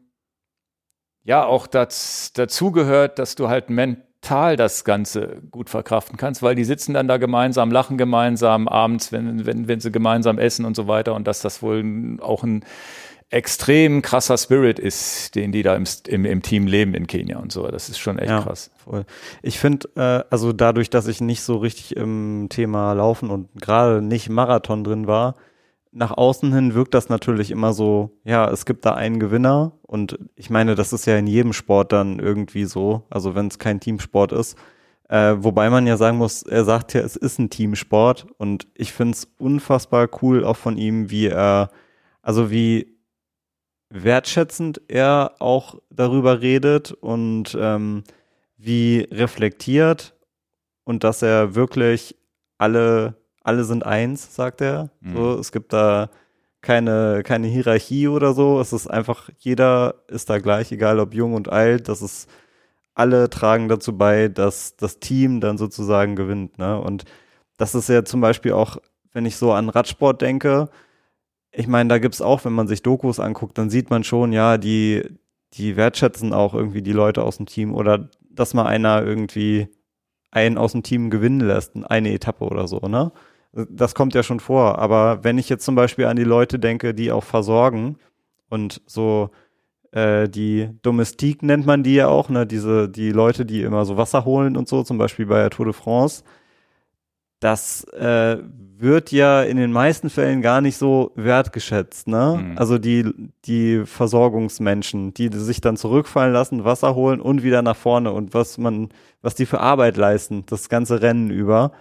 [1.23, 6.63] ja auch das, dazugehört, dass du halt mental das Ganze gut verkraften kannst, weil die
[6.63, 10.87] sitzen dann da gemeinsam, lachen gemeinsam abends, wenn, wenn, wenn sie gemeinsam essen und so
[10.87, 12.63] weiter und dass das wohl auch ein
[13.35, 17.51] extrem krasser Spirit ist, den die da im, im, im Team leben in Kenia und
[17.51, 17.67] so.
[17.67, 18.41] Das ist schon echt Ja.
[18.41, 18.71] krass.
[18.77, 19.05] Voll.
[19.43, 24.01] Ich finde, äh, also dadurch, dass ich nicht so richtig im Thema Laufen und gerade
[24.01, 25.35] nicht Marathon drin war,
[25.91, 30.17] nach außen hin wirkt das natürlich immer so, ja, es gibt da einen Gewinner und
[30.35, 33.81] ich meine, das ist ja in jedem Sport dann irgendwie so, also wenn es kein
[33.81, 34.57] Teamsport ist.
[35.09, 38.93] Äh, wobei man ja sagen muss, er sagt ja, es ist ein Teamsport und ich
[38.93, 41.69] finde es unfassbar cool auch von ihm, wie er,
[42.21, 42.94] also wie
[43.89, 48.03] wertschätzend er auch darüber redet und ähm,
[48.57, 50.15] wie reflektiert
[50.83, 52.15] und dass er wirklich
[52.57, 54.89] alle, alle sind eins, sagt er.
[55.15, 56.09] So, es gibt da
[56.61, 58.59] keine, keine Hierarchie oder so.
[58.59, 61.87] Es ist einfach, jeder ist da gleich, egal ob jung und alt.
[61.89, 62.29] Das ist,
[62.95, 66.57] alle tragen dazu bei, dass das Team dann sozusagen gewinnt.
[66.57, 66.79] Ne?
[66.79, 67.05] Und
[67.57, 68.77] das ist ja zum Beispiel auch,
[69.11, 70.69] wenn ich so an Radsport denke,
[71.55, 74.57] ich meine, da gibt's auch, wenn man sich Dokus anguckt, dann sieht man schon, ja,
[74.57, 75.03] die,
[75.53, 79.69] die wertschätzen auch irgendwie die Leute aus dem Team oder dass mal einer irgendwie
[80.31, 83.11] einen aus dem Team gewinnen lässt, eine Etappe oder so, ne?
[83.69, 84.79] Das kommt ja schon vor.
[84.79, 87.97] Aber wenn ich jetzt zum Beispiel an die Leute denke, die auch versorgen
[88.49, 89.29] und so
[89.91, 92.45] äh, die Domestik nennt man die ja auch, ne?
[92.45, 95.67] Diese, die Leute, die immer so Wasser holen und so, zum Beispiel bei der Tour
[95.67, 96.25] de France,
[97.45, 98.37] das äh,
[98.79, 102.41] wird ja in den meisten Fällen gar nicht so wertgeschätzt, ne?
[102.41, 102.57] Mhm.
[102.57, 103.13] Also die,
[103.45, 108.57] die Versorgungsmenschen, die sich dann zurückfallen lassen, Wasser holen und wieder nach vorne und was
[108.57, 108.89] man,
[109.21, 111.71] was die für Arbeit leisten, das ganze Rennen über.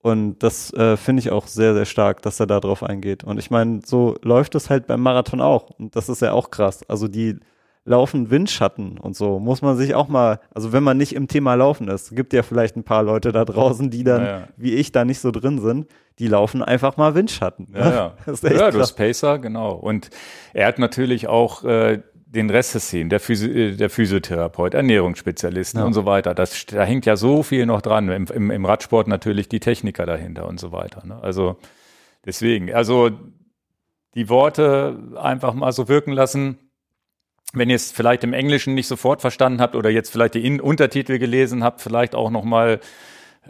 [0.00, 3.24] Und das äh, finde ich auch sehr, sehr stark, dass er da drauf eingeht.
[3.24, 5.70] Und ich meine, so läuft es halt beim Marathon auch.
[5.70, 6.88] Und das ist ja auch krass.
[6.88, 7.40] Also die
[7.84, 9.38] laufen Windschatten und so.
[9.38, 12.42] Muss man sich auch mal, also wenn man nicht im Thema Laufen ist, gibt ja
[12.42, 14.48] vielleicht ein paar Leute da draußen, die dann, Ja, ja.
[14.56, 15.86] wie ich, da nicht so drin sind,
[16.18, 17.68] die laufen einfach mal Windschatten.
[17.72, 17.78] ne?
[17.80, 18.14] Ja, ja.
[18.26, 18.90] Das ist echt ja, du krass.
[18.90, 19.72] hast Pacer, genau.
[19.72, 20.10] Und
[20.52, 25.80] er hat natürlich auch äh, den Rest des Szenen, der, Physi äh, der Physiotherapeut, Ernährungsspezialisten
[25.80, 25.86] Ja.
[25.86, 26.34] und so weiter.
[26.34, 28.08] Das, da hängt ja so viel noch dran.
[28.10, 31.04] Im, im, Im Radsport natürlich die Techniker dahinter und so weiter.
[31.06, 31.18] Ne?
[31.22, 31.56] Also
[32.26, 33.10] deswegen, also
[34.14, 36.58] die Worte einfach mal so wirken lassen.
[37.52, 40.60] Wenn ihr es vielleicht im Englischen nicht sofort verstanden habt oder jetzt vielleicht die In
[40.60, 42.80] Untertitel gelesen habt, vielleicht auch noch mal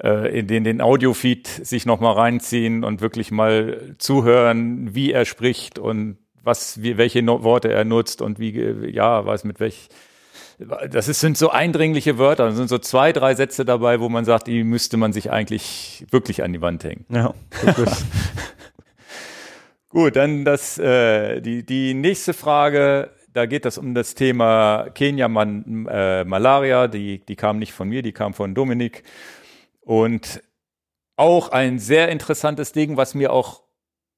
[0.03, 5.79] äh, in den, den Audiofeed sich nochmal reinziehen und wirklich mal zuhören, wie er spricht
[5.79, 9.89] und was, wie, welche no Worte er nutzt und wie, äh, ja, was mit welch,
[10.59, 14.25] das ist, sind so eindringliche Wörter, da sind so zwei, drei Sätze dabei, wo man
[14.25, 17.05] sagt, die müsste man sich eigentlich wirklich an die Wand hängen.
[17.09, 17.35] Ja.
[19.89, 25.29] Gut, dann das, äh, die, die nächste Frage, da geht es um das Thema Kenia
[25.29, 29.03] Man, äh, Malaria, die, die kam nicht von mir, die kam von Dominik.
[29.83, 30.43] Und
[31.17, 33.63] auch ein sehr interessantes Ding, was mir auch,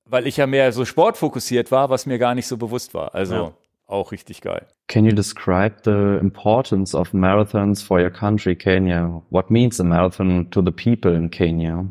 [0.04, 3.14] weil ich ja mehr so sportfokussiert war, was mir gar nicht so bewusst war.
[3.14, 3.52] Also Ja.
[3.86, 4.66] auch richtig geil.
[4.88, 9.22] Can you describe the importance of marathons for your country, Kenya?
[9.30, 11.84] What means a marathon to the people in Kenya?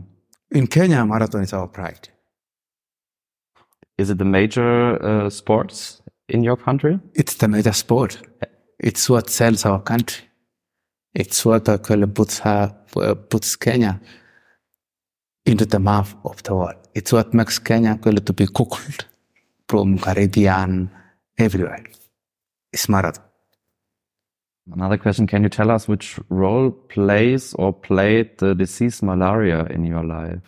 [0.49, 2.09] In Kenya, marathon is our pride.
[3.97, 6.00] Is it the major uh, sports
[6.31, 6.99] in your country?
[7.13, 8.17] It's the major sport.
[8.79, 10.25] It's what sells our country.
[11.13, 13.99] It's what actually puts her, uh, puts Kenya
[15.45, 16.75] into the map of the world.
[16.95, 19.03] It's what makes Kenya actually to be googled
[19.67, 20.89] from Caribbean
[21.37, 21.85] everywhere.
[22.71, 23.25] It's marathon.
[24.71, 29.83] Another question, can you tell us which role plays or played the disease malaria in
[29.85, 30.39] your life?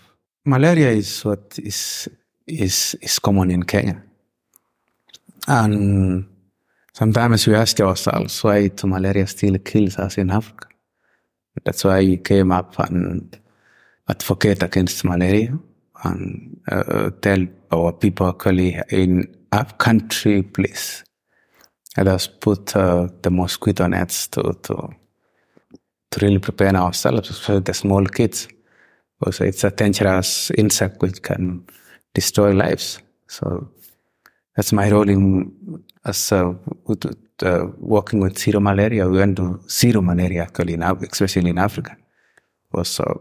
[0.46, 2.08] Malaria is what is
[2.48, 4.02] is is common in Kenya,
[5.47, 6.25] and
[6.93, 10.67] sometimes we ask ourselves why malaria still kills us in Africa.
[11.63, 13.39] That's why we came up and
[14.10, 15.58] advocate against malaria
[16.03, 21.03] and uh, tell our people actually in our country, please,
[21.95, 24.89] let us put uh, the mosquito nets to, to
[26.13, 28.47] to really prepare ourselves, especially the small kids
[29.19, 31.65] because it's a dangerous insect which can
[32.13, 32.99] destroy lives.
[33.27, 33.69] So
[34.55, 36.53] that's my role in as uh,
[36.85, 37.05] with,
[37.43, 39.07] uh, working with zero malaria.
[39.07, 41.97] We went to zero malaria actually, now, especially in Africa.
[42.71, 43.13] Was uh,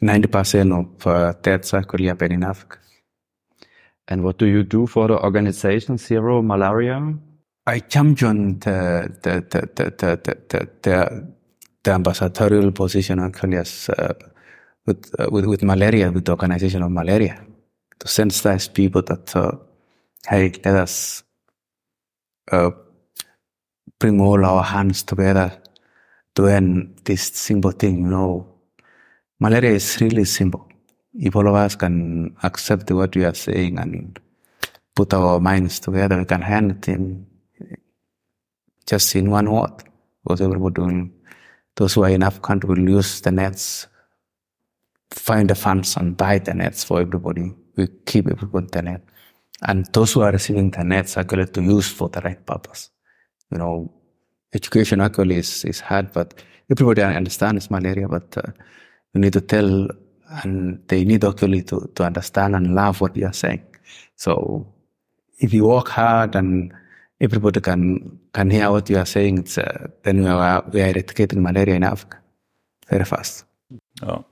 [0.00, 2.78] ninety percent of uh, deaths actually happen in Africa.
[4.08, 7.12] And what do you do for the organization Zero Malaria?
[7.66, 11.34] I championed the the the the the the, the, the,
[11.82, 14.14] the ambassadorial position actually as uh,
[14.86, 17.44] with, uh, with with malaria with the organization of malaria
[17.98, 19.50] to sensitize people that uh,
[20.28, 21.22] hey let us
[22.50, 22.70] uh,
[23.98, 25.60] bring all our hands together
[26.34, 27.98] to end this simple thing.
[28.04, 28.46] You know,
[29.40, 30.68] malaria is really simple.
[31.14, 34.18] If all of us can accept what we are saying and
[34.94, 37.26] put our minds together, we can hand it in
[38.86, 39.82] just in one word.
[40.28, 43.86] Those who are in Afghan will use the nets,
[45.10, 47.54] find the funds and buy the nets for everybody.
[47.76, 49.02] We keep everybody the net.
[49.62, 52.90] And those who are receiving the nets are going to use for the right purpose.
[53.50, 53.92] You know,
[54.52, 58.42] education actually is, is hard, but everybody understands malaria, but uh,
[59.14, 59.88] you need to tell
[60.42, 63.62] and they need actually to, to understand and love what you are saying.
[64.16, 64.66] So
[65.38, 66.72] if you work hard and
[67.20, 70.88] everybody can can hear what you are saying, it's, uh, then we are, we are
[70.88, 72.18] eradicating malaria in Africa
[72.88, 73.46] very fast.
[74.00, 74.24] Ja.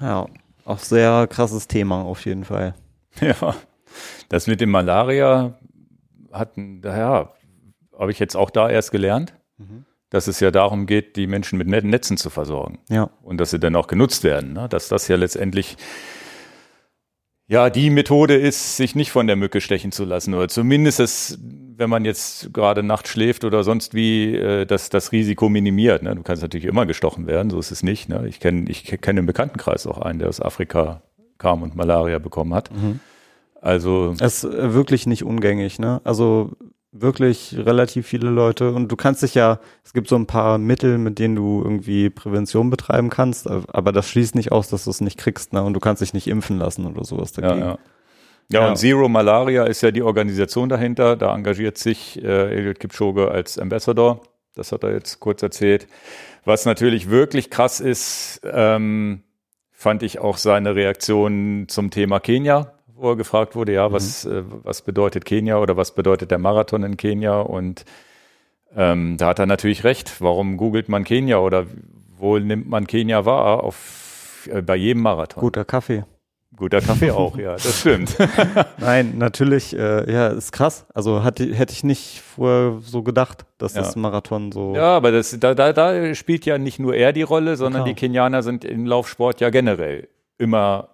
[0.00, 0.26] Ja,
[0.64, 2.74] auch sehr krasses Thema auf jeden Fall.
[3.20, 3.54] Ja,
[4.28, 5.58] das mit dem Malaria
[6.32, 7.32] hatten, daher
[7.98, 9.34] habe ich jetzt auch da erst gelernt,
[10.10, 13.50] dass es ja darum geht, die Menschen mit Net- Netzen zu versorgen Ja, und dass
[13.50, 14.52] sie dann auch genutzt werden.
[14.52, 14.68] Ne?
[14.68, 15.76] Dass das ja letztendlich
[17.46, 21.38] ja die Methode ist, sich nicht von der Mücke stechen zu lassen oder zumindest, es,
[21.76, 26.02] wenn man jetzt gerade nachts schläft oder sonst wie, äh, das, das Risiko minimiert.
[26.02, 26.14] Ne?
[26.14, 28.08] Du kannst natürlich immer gestochen werden, so ist es nicht.
[28.08, 28.26] Ne?
[28.28, 31.02] Ich kenne ich kenne im Bekanntenkreis auch einen, der aus Afrika
[31.38, 32.70] kam und Malaria bekommen hat.
[33.64, 36.00] Also es ist äh, wirklich nicht ungängig, ne?
[36.04, 36.52] Also
[36.92, 40.98] wirklich relativ viele Leute und du kannst dich ja, es gibt so ein paar Mittel,
[40.98, 45.00] mit denen du irgendwie Prävention betreiben kannst, aber das schließt nicht aus, dass du es
[45.00, 45.62] nicht kriegst, ne?
[45.64, 47.60] Und du kannst dich nicht impfen lassen oder sowas Ja, dagegen.
[47.66, 47.78] ja.
[48.52, 48.68] Ja, Ja.
[48.68, 51.16] und Zero Malaria ist ja die Organisation dahinter.
[51.16, 54.20] Da engagiert sich äh, Eliud Kipchoge als Ambassador.
[54.54, 55.88] Das hat er jetzt kurz erzählt.
[56.44, 59.22] Was natürlich wirklich krass ist, ähm,
[59.72, 64.42] fand ich auch seine Reaktion zum Thema Kenia, wo er gefragt wurde, ja, was, äh,
[64.62, 67.40] was bedeutet Kenia oder was bedeutet der Marathon in Kenia?
[67.40, 67.84] Und
[68.76, 70.20] ähm, da hat er natürlich recht.
[70.20, 71.66] Warum googelt man Kenia oder
[72.16, 73.62] wo nimmt man Kenia wahr?
[73.64, 75.40] Auf, äh, bei jedem Marathon.
[75.40, 76.04] Guter Kaffee.
[76.56, 78.16] Guter Kaffee auch, ja, das stimmt.
[78.78, 80.86] Nein, natürlich, äh, ja, ist krass.
[80.94, 83.82] Also hatte, hätte ich nicht vorher so gedacht, dass Ja.
[83.82, 84.72] das Marathon so.
[84.76, 87.88] Ja, aber das, da, da, da spielt ja nicht nur er die Rolle, sondern Klar.
[87.94, 90.06] die Kenianer sind im Laufsport ja generell
[90.38, 90.90] immer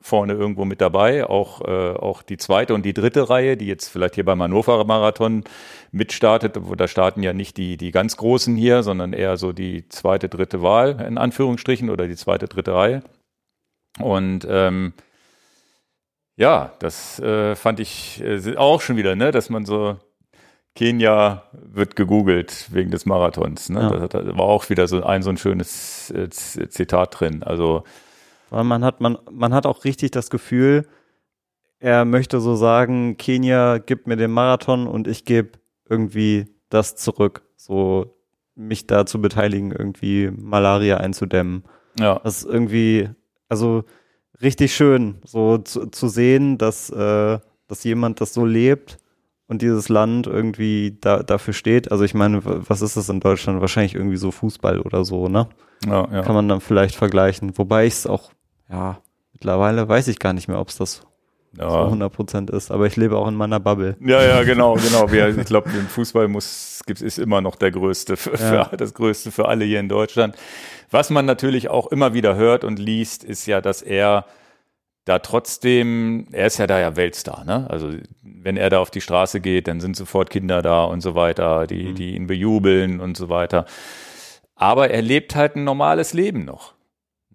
[0.00, 1.26] vorne irgendwo mit dabei.
[1.26, 4.84] Auch, äh, auch die zweite und die dritte Reihe, die jetzt vielleicht hier beim Hannover
[4.84, 5.44] Marathon
[5.90, 9.88] mitstartet, wo da starten ja nicht die, die ganz Großen hier, sondern eher so die
[9.88, 13.02] zweite, dritte Wahl in Anführungsstrichen oder die zweite, dritte Reihe.
[13.98, 14.92] Und ähm,
[16.36, 19.96] ja, das äh, fand ich äh, auch schon wieder, ne, dass man so
[20.76, 23.68] Kenia wird gegoogelt wegen des Marathons.
[23.68, 23.80] Ne?
[23.80, 24.06] Ja.
[24.06, 27.42] Da, war auch wieder so ein so ein schönes äh, Zitat drin.
[27.42, 27.82] Also
[28.50, 30.86] Weil man hat, man, man hat auch richtig das Gefühl,
[31.80, 35.52] er möchte so sagen, Kenia gibt mir den Marathon und ich gebe
[35.88, 37.42] irgendwie das zurück.
[37.56, 38.16] So
[38.54, 41.64] mich da zu beteiligen, irgendwie Malaria einzudämmen.
[41.98, 43.08] ja, Das ist irgendwie,
[43.48, 43.84] also
[44.42, 47.38] richtig schön, so zu, zu sehen, dass, äh,
[47.68, 48.98] dass jemand das so lebt
[49.46, 51.92] und dieses Land irgendwie da, dafür steht.
[51.92, 53.60] Also ich meine, was ist das in Deutschland?
[53.60, 55.48] Wahrscheinlich irgendwie so Fußball oder so, ne?
[55.86, 56.22] ja, ja.
[56.22, 57.56] Kann man dann vielleicht vergleichen.
[57.56, 58.32] Wobei ich es auch,
[58.70, 59.00] ja,
[59.32, 61.02] mittlerweile weiß ich gar nicht mehr, ob es das
[61.52, 61.84] so ja.
[61.84, 62.70] 100 Prozent ist.
[62.70, 63.96] Aber ich lebe auch in meiner Bubble.
[64.00, 65.10] Ja, ja, genau, genau.
[65.10, 68.64] Wir, ich glaube, im Fußball muss, gibt, ist immer noch der größte, für, Ja.
[68.66, 70.36] für, das größte für alle hier in Deutschland.
[70.90, 74.26] Was man natürlich auch immer wieder hört und liest, ist ja, dass er
[75.04, 77.66] da trotzdem, er ist ja da ja Weltstar, ne?
[77.70, 77.92] Also
[78.22, 81.66] wenn er da auf die Straße geht, dann sind sofort Kinder da und so weiter,
[81.66, 83.64] die, die ihn bejubeln und so weiter.
[84.54, 86.74] Aber er lebt halt ein normales Leben noch.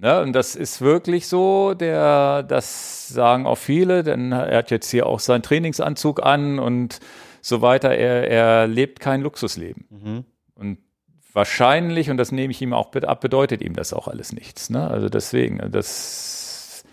[0.04, 0.22] Ne?
[0.22, 5.06] Und das ist wirklich so, der, das sagen auch viele, denn er hat jetzt hier
[5.08, 7.00] auch seinen Trainingsanzug an und
[7.42, 7.96] so weiter.
[7.96, 9.86] Er, er lebt kein Luxusleben.
[9.90, 10.26] Mhm.
[10.56, 10.80] Und
[11.32, 14.70] wahrscheinlich, und das nehme ich ihm auch ab, bedeutet ihm das auch alles nichts.
[14.70, 14.86] Ne?
[14.86, 16.84] Also deswegen, das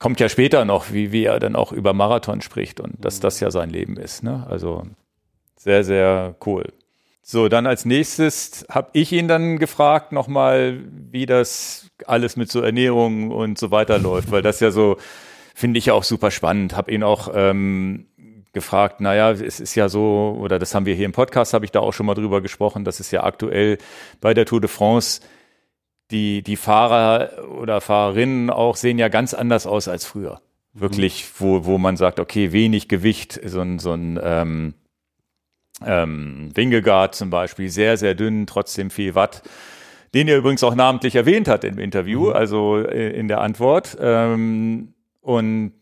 [0.00, 3.38] kommt ja später noch, wie, wie er dann auch über Marathon spricht und dass das
[3.38, 4.24] ja sein Leben ist.
[4.24, 4.44] Ne?
[4.50, 4.82] Also
[5.56, 6.72] sehr, sehr cool.
[7.22, 12.60] So, dann als nächstes habe ich ihn dann gefragt nochmal, wie das alles mit so
[12.60, 14.96] Ernährung und so weiter läuft, weil das ja so,
[15.54, 16.76] finde ich auch super spannend.
[16.76, 18.06] Habe ihn auch ähm,
[18.52, 21.70] gefragt, naja, es ist ja so, oder das haben wir hier im Podcast, habe ich
[21.70, 23.78] da auch schon mal drüber gesprochen, dass es ja aktuell
[24.20, 25.20] bei der Tour de France
[26.10, 30.40] die, die Fahrer oder Fahrerinnen auch sehen ja ganz anders aus als früher.
[30.72, 34.74] Wirklich, wo, wo man sagt, okay, wenig Gewicht, so ein, so ein ähm,
[35.84, 39.42] ähm, Wingegaard zum Beispiel, sehr, sehr dünn, trotzdem viel Watt,
[40.14, 43.96] den er übrigens auch namentlich erwähnt hat im Interview, also äh, in der Antwort.
[44.00, 45.72] Ähm, und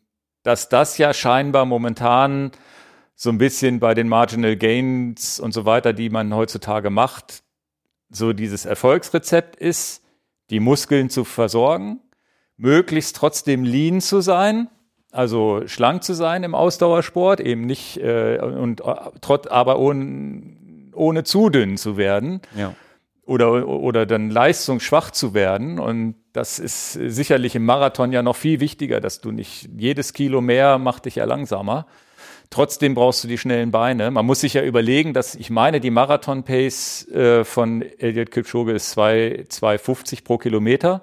[0.43, 2.53] dass das ja scheinbar momentan
[3.15, 7.43] so ein bisschen bei den Marginal Gains und so weiter, die man heutzutage macht,
[8.11, 10.05] so dieses Erfolgsrezept ist,
[10.51, 12.01] die Muskeln zu versorgen,
[12.57, 14.69] möglichst trotzdem lean zu sein,
[15.13, 20.43] also schlank zu sein im Ausdauersport, eben nicht äh, und äh, trotz, aber ohne,
[20.95, 22.75] ohne zu dünn zu werden Ja.
[23.25, 25.79] oder, oder dann leistungsschwach zu werden.
[25.79, 30.41] Und das ist sicherlich im Marathon ja noch viel wichtiger, dass du nicht jedes Kilo
[30.41, 31.87] mehr macht dich ja langsamer.
[32.51, 34.11] Trotzdem brauchst du die schnellen Beine.
[34.11, 38.91] Man muss sich ja überlegen, dass ich meine, die Marathon-Pace äh, von Elliot Kipchoge ist
[38.93, 41.03] 2 2,50 pro Kilometer.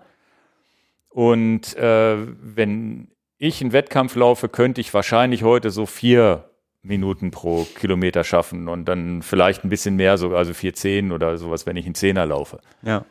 [1.09, 6.49] Und äh, wenn ich einen Wettkampf laufe, könnte ich wahrscheinlich heute so vier
[6.81, 11.65] Minuten pro Kilometer schaffen und dann vielleicht ein bisschen mehr, so, also 4,10 oder sowas,
[11.65, 12.59] wenn ich einen Zehner laufe.
[12.83, 13.05] Ja.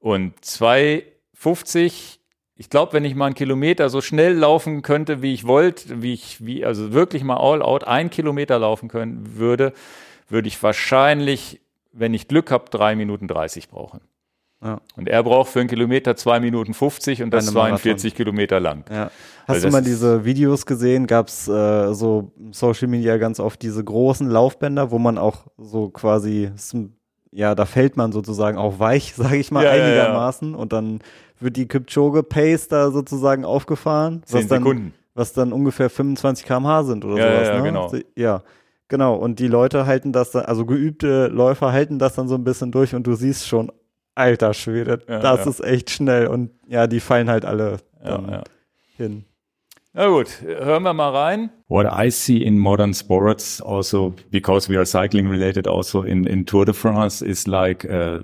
[0.00, 2.18] Und 2,50,
[2.56, 6.12] ich glaube, wenn ich mal einen Kilometer so schnell laufen könnte, wie ich wollte, wie
[6.12, 9.72] ich, wie, also wirklich mal all out ein Kilometer laufen können würde,
[10.28, 11.60] würde ich wahrscheinlich,
[11.92, 14.00] wenn ich Glück habe, drei Minuten 30 brauchen.
[14.64, 14.80] Ja.
[14.96, 18.84] Und er braucht für einen Kilometer zwei Minuten 50 und das Eine 42 Kilometer lang.
[18.90, 19.10] Ja.
[19.46, 21.06] Hast du das mal diese Videos gesehen?
[21.06, 25.90] Gab es äh, so Social Media ganz oft diese großen Laufbänder, wo man auch so
[25.90, 26.50] quasi,
[27.30, 30.54] ja, da fällt man sozusagen auch weich, sage ich mal, Ja, einigermaßen.
[30.54, 31.00] Und dann
[31.40, 34.94] wird die Kipchoge Pace da sozusagen aufgefahren, Zehn was dann, Sekunden.
[35.14, 37.48] was dann ungefähr 25 km/h sind oder sowas.
[37.48, 37.62] ja, ne?
[37.62, 37.92] genau.
[38.16, 38.42] Ja,
[38.88, 39.16] genau.
[39.16, 42.72] Und die Leute halten das dann, also geübte Läufer halten das dann so ein bisschen
[42.72, 43.70] durch und du siehst schon,
[44.14, 45.50] alter Schwede, Ja, das ja.
[45.50, 46.26] ist echt schnell.
[46.26, 48.42] Und ja, die fallen halt alle Ja, dann ja.
[48.96, 49.24] hin.
[49.96, 51.50] Na gut, hören wir mal rein.
[51.68, 56.44] What I see in modern sports also, because we are cycling related also in, in
[56.46, 58.18] Tour de France is like, uh,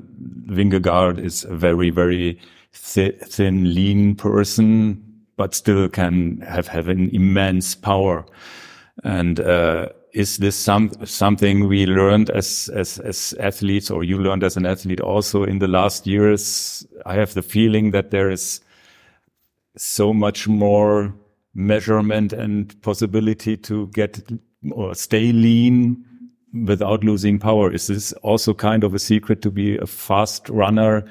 [0.49, 2.39] Vingegaard is a very, very
[2.73, 8.27] thi thin, lean person, but still can have, have an immense power.
[9.05, 14.45] And, uh, is this some, something we learned as, as, as athletes or you learned
[14.45, 16.87] as an athlete also in the last years?
[17.07, 18.61] I have the feeling that there is
[19.77, 21.15] so much more
[21.55, 24.21] measurement and possibility to get
[24.73, 26.05] or stay lean
[26.67, 27.73] without losing power.
[27.73, 31.05] Is this also kind of a secret to be a fast runner,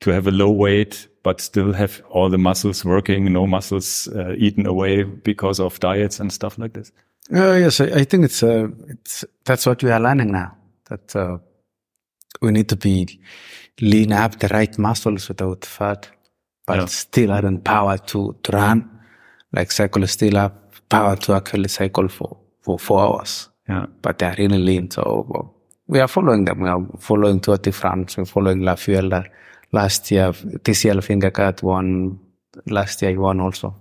[0.00, 4.34] to have a low weight, but still have all the muscles working, no muscles uh,
[4.36, 6.92] eaten away because of diets and stuff like this?
[7.32, 10.56] Uh, yes, I, I think it's uh, it's that's what we are learning now.
[10.88, 11.38] That uh,
[12.40, 13.20] we need to be
[13.80, 16.08] lean, up the right muscles without fat,
[16.66, 16.86] but Yeah.
[16.86, 18.88] still hadn't power to, to run.
[19.52, 20.52] Like cyclists still have
[20.88, 23.86] power to actually cycle for, for four hours, Yeah.
[24.02, 24.90] but they're really lean.
[24.90, 25.54] So well,
[25.86, 26.60] we are following them.
[26.60, 28.16] We are following Tour de France.
[28.16, 29.24] We're following La Fuela.
[29.72, 32.18] Last year, TCL Fingercat won.
[32.66, 33.74] Last year, he won also.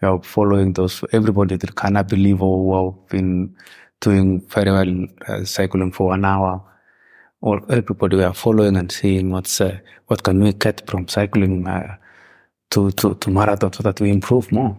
[0.00, 1.04] We are following those.
[1.12, 3.56] Everybody that cannot believe or who have been
[4.00, 6.62] doing very well uh, cycling for an hour.
[7.40, 11.66] or everybody we are following and seeing what's uh, what can we get from cycling
[11.68, 11.96] uh,
[12.70, 14.76] to, to to marathon so that we improve more.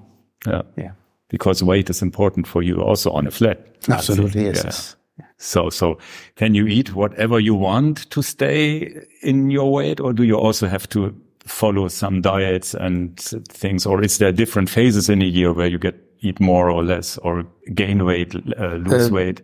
[0.47, 0.61] Yeah.
[0.77, 0.91] Yeah,
[1.29, 3.57] Because weight is important for you also on a flat.
[3.89, 4.45] Absolutely.
[4.45, 4.57] Yes.
[4.57, 4.63] Yeah.
[4.65, 4.95] yes.
[5.37, 5.97] So, so
[6.35, 10.67] can you eat whatever you want to stay in your weight or do you also
[10.67, 11.13] have to
[11.49, 13.19] follow some diets and
[13.49, 16.83] things or is there different phases in a year where you get eat more or
[16.83, 19.41] less or gain weight, uh, lose Uh, weight?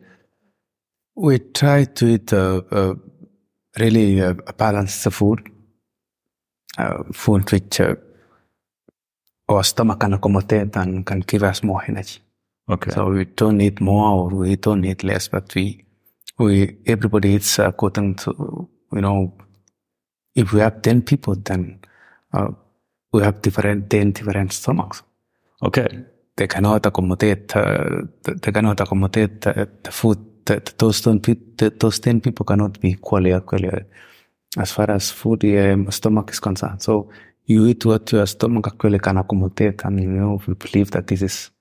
[1.15, 2.95] We try to eat uh, uh,
[3.79, 5.39] really uh, balanced food,
[7.13, 7.95] food which uh,
[9.47, 12.19] our stomach can accommodate and can give us more energy.
[12.69, 12.91] Okay.
[12.91, 15.85] So we don't eat more or we don't eat less, but we,
[16.37, 19.33] we, everybody eats according to, you know,
[20.33, 21.79] if we have 10 people, then
[23.11, 25.03] we have different, 10 different stomachs.
[25.61, 25.87] okay.
[26.37, 31.97] They cannot accommodate, uh, they cannot accommodate the, the food that those 10 people, those
[31.99, 33.79] 10 people cannot be equally, equally uh,
[34.57, 36.81] as far as food, um, stomach is concerned.
[36.81, 37.09] So
[37.45, 41.21] you eat what your stomach actually can accommodate and you know, we believe that this
[41.21, 41.51] is,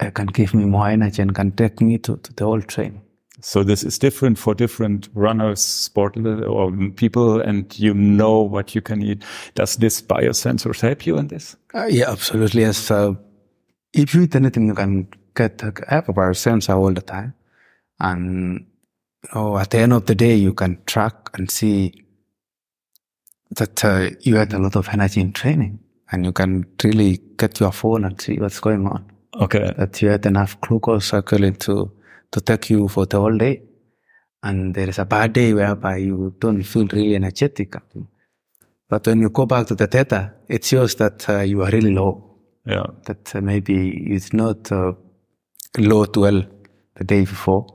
[0.00, 3.00] uh, can give me more energy and can take me to, to the whole train.
[3.42, 8.80] So this is different for different runners, sport or people, and you know what you
[8.80, 9.24] can eat.
[9.54, 11.56] Does this biosensors help you in this?
[11.74, 12.62] Uh, yeah, absolutely.
[12.62, 12.90] Yes.
[12.90, 13.14] Uh,
[13.92, 17.34] if you eat anything, you can get have a biosensor all the time,
[17.98, 18.66] and
[19.34, 22.04] at the end of the day, you can track and see
[23.56, 25.78] that uh, you had a lot of energy in training,
[26.12, 29.10] and you can really get your phone and see what's going on.
[29.34, 29.72] Okay.
[29.76, 31.90] That you had enough glucose circulating to
[32.32, 33.62] to take you for the whole day,
[34.42, 37.74] and there is a bad day whereby you don't feel really energetic.
[38.88, 41.92] But when you go back to the data, it shows that uh, you are really
[41.94, 42.26] low
[42.66, 42.86] Yeah.
[43.06, 44.92] that uh, maybe it's not uh,
[45.78, 46.44] low 12
[46.96, 47.66] the day before.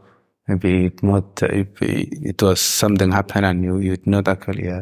[0.48, 4.70] Maybe it not, uh, if it was something happened and you, you did not actually
[4.70, 4.82] uh,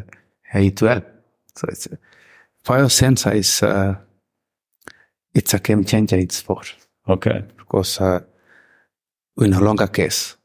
[0.54, 1.02] eat well.
[1.56, 1.96] So it's, uh,
[2.64, 3.94] biosensor is, uh,
[5.34, 6.60] it's a game changer It's for
[7.08, 7.44] Okay.
[7.56, 8.00] because,
[9.36, 10.36] we no longer guess.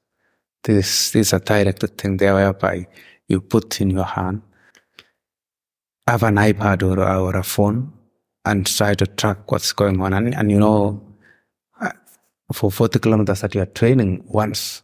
[0.63, 2.87] This, this is a directed thing there whereby
[3.27, 4.41] you put in your hand,
[6.07, 7.93] have an iPad or, or a phone
[8.45, 10.13] and try to track what's going on.
[10.13, 11.01] And, and you know,
[11.79, 11.91] uh,
[12.51, 14.83] for 40 kilometers that you are training once,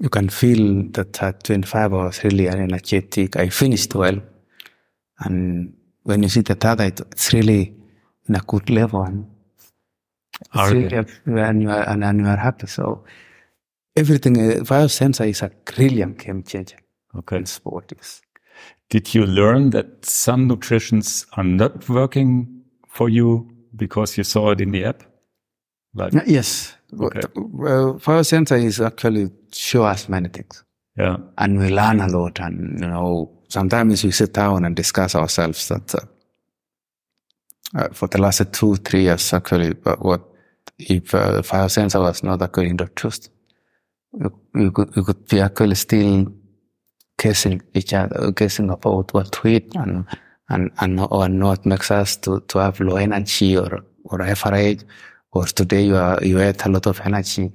[0.00, 3.36] you can feel that at 25 hours really energetic.
[3.36, 4.20] I finished well.
[5.20, 7.74] And when you see the data, it's really
[8.28, 9.02] in a good level.
[9.02, 9.30] And
[10.54, 12.66] and you are, and, and you are happy.
[12.66, 13.04] So
[13.96, 16.76] everything, uh, biosensor is a brilliant game changer
[17.16, 17.36] Okay.
[17.38, 17.92] in sport.
[17.96, 18.22] Yes.
[18.90, 24.60] Did you learn that some nutritions are not working for you because you saw it
[24.60, 25.02] in the app?
[25.94, 26.76] Like, Yes.
[27.00, 27.20] Okay.
[27.34, 30.62] Well, biosensor is actually show us many things.
[30.96, 31.16] yeah.
[31.38, 32.38] and we learn a lot.
[32.40, 35.98] And you know, sometimes we sit down and discuss ourselves that uh,
[37.92, 40.22] for the last two, three years, actually, but what
[40.78, 43.30] if uh, fire sensor was not actually introduced?
[44.12, 46.32] We, we could we could be actually still
[47.18, 50.06] guessing each other, guessing about what to eat and
[50.48, 54.84] and and or what makes us to to have low energy or or average.
[55.32, 57.52] Or today you are you had a lot of energy.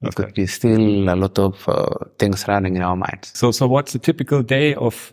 [0.00, 1.88] It could be still a lot of uh,
[2.20, 3.32] things running in our minds.
[3.34, 5.12] So, so what's a typical day of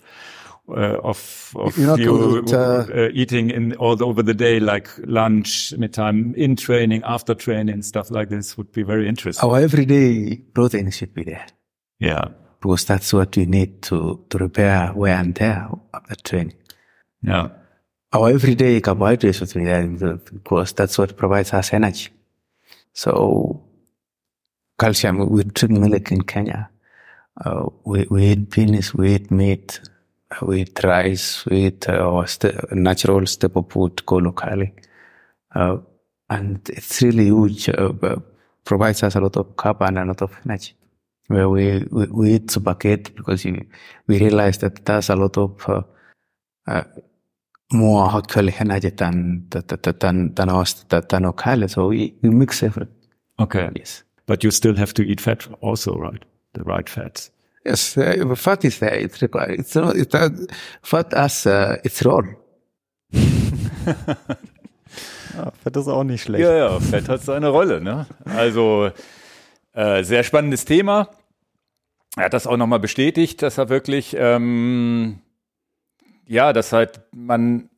[0.70, 4.60] uh, of of You know, you it, uh, uh, eating in all over the day,
[4.60, 9.48] like lunch, midtime, in training, after training, stuff like this would be very interesting.
[9.48, 11.46] Our everyday protein should be there
[12.00, 12.30] Yeah,
[12.62, 16.56] because that's what we need to, to repair wear and tear after training.
[17.22, 17.50] yeah,
[18.12, 22.10] Our everyday carbohydrates should be there because that's what provides us energy.
[22.94, 23.62] So
[24.80, 26.70] calcium, we drink milk in Kenya.
[27.44, 29.80] Uh, we, we eat beans, we eat meat,
[30.42, 34.74] we eat rice, with uh, st- natural staple food called locally.
[35.54, 35.78] Uh,
[36.30, 38.16] and it's really huge, uh, uh,
[38.64, 40.74] provides us a lot of carb and a lot of energy.
[41.28, 43.66] Where we, we, we eat spaghetti because you,
[44.08, 45.82] we realize that there's a lot of uh,
[46.68, 46.84] uh,
[47.72, 49.64] more actually energy than than
[50.00, 51.68] than than us than locally.
[51.68, 52.94] So we, we mix everything.
[53.40, 53.70] okay.
[53.76, 54.04] Yes.
[54.28, 56.24] But you still have to eat fat also, right?
[56.54, 57.32] The right fats.
[57.66, 59.00] Yes, uh, fat is there.
[59.00, 59.60] It's required.
[59.60, 60.30] It's not, it, uh,
[60.82, 62.36] fat as uh, its role.
[65.36, 66.44] Ja, Fett ist auch nicht schlecht.
[66.44, 67.82] Ja, ja, Fett hat seine Rolle.
[67.82, 68.06] Ne?
[68.26, 68.90] Also
[69.74, 71.10] äh, sehr spannendes Thema.
[72.16, 75.20] Er hat das auch nochmal bestätigt, dass er wirklich, ähm,
[76.26, 77.70] ja, dass halt man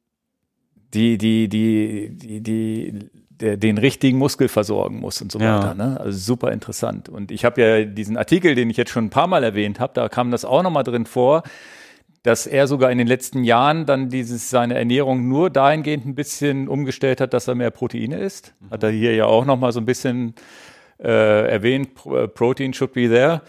[0.93, 3.09] die, die, die, die, die,
[3.39, 5.59] der, den richtigen Muskel versorgen muss und so Ja.
[5.59, 5.73] weiter.
[5.75, 5.99] Ne?
[5.99, 7.09] Also super interessant.
[7.09, 9.93] Und ich habe ja diesen Artikel, den ich jetzt schon ein paar Mal erwähnt habe,
[9.93, 11.43] da kam das auch nochmal drin vor,
[12.23, 16.67] dass er sogar in den letzten Jahren dann dieses seine Ernährung nur dahingehend ein bisschen
[16.67, 18.53] umgestellt hat, dass er mehr Proteine isst.
[18.69, 20.33] Hat er hier ja auch noch mal so ein bisschen
[20.99, 23.41] äh, erwähnt, äh, Protein should be there.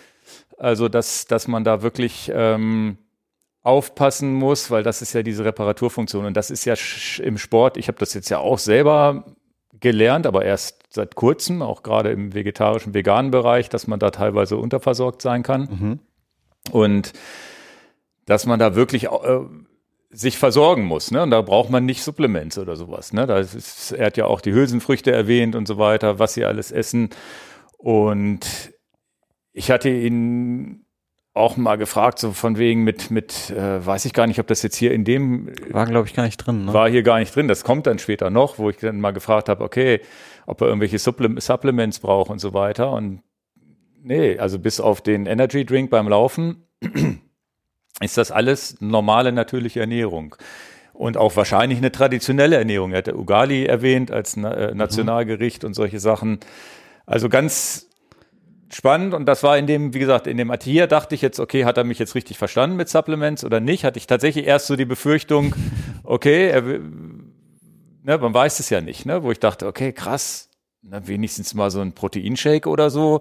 [0.59, 2.99] Also dass dass man da wirklich ähm,
[3.63, 6.75] aufpassen muss, weil das ist ja diese Reparaturfunktion und das ist ja
[7.23, 7.77] im Sport.
[7.77, 9.25] Ich habe das jetzt ja auch selber
[9.81, 14.57] gelernt, aber erst seit kurzem, auch gerade im vegetarischen, veganen Bereich, dass man da teilweise
[14.57, 15.69] unterversorgt sein kann.
[16.73, 17.13] Und
[18.27, 19.41] dass man da wirklich äh,
[20.11, 21.11] sich versorgen muss.
[21.11, 21.23] Ne?
[21.23, 23.13] Und da braucht man nicht Supplements oder sowas.
[23.13, 23.27] Ne?
[23.27, 26.71] Da ist, er hat ja auch die Hülsenfrüchte erwähnt und so weiter, was sie alles
[26.71, 27.11] essen.
[27.77, 28.73] Und
[29.53, 30.85] ich hatte ihn
[31.39, 34.63] auch mal gefragt, so von wegen mit, mit äh, weiß ich gar nicht, ob das
[34.63, 36.67] jetzt hier in dem War, glaube ich, gar nicht drin.
[36.67, 36.73] Ne?
[36.73, 37.49] war hier gar nicht drin.
[37.49, 40.01] Das kommt dann später noch, wo ich dann mal gefragt habe, okay,
[40.47, 42.93] ob er irgendwelche Supple Supplements braucht und so weiter.
[42.93, 43.23] Und
[44.03, 46.65] nee, also bis auf den Energy Drink beim Laufen
[48.01, 50.37] ist das alles normale, natürliche Ernährung.
[50.93, 52.93] Und auch wahrscheinlich eine traditionelle Ernährung.
[52.93, 56.41] Er hat der Ugali erwähnt als Na äh, Nationalgericht und solche Sachen.
[57.07, 57.88] Also ganz
[58.75, 59.15] spannend.
[59.15, 61.77] Und das war in dem, wie gesagt, in dem hier dachte ich jetzt, okay, hat
[61.77, 63.85] er mich jetzt richtig verstanden mit Supplements oder nicht?
[63.85, 65.55] Hatte ich tatsächlich erst so die Befürchtung,
[66.05, 69.23] okay, er, ne, man weiß es ja nicht, ne?
[69.23, 70.49] Wo ich dachte, okay, krass,
[70.83, 73.21] na, wenigstens mal so ein Proteinshake oder so.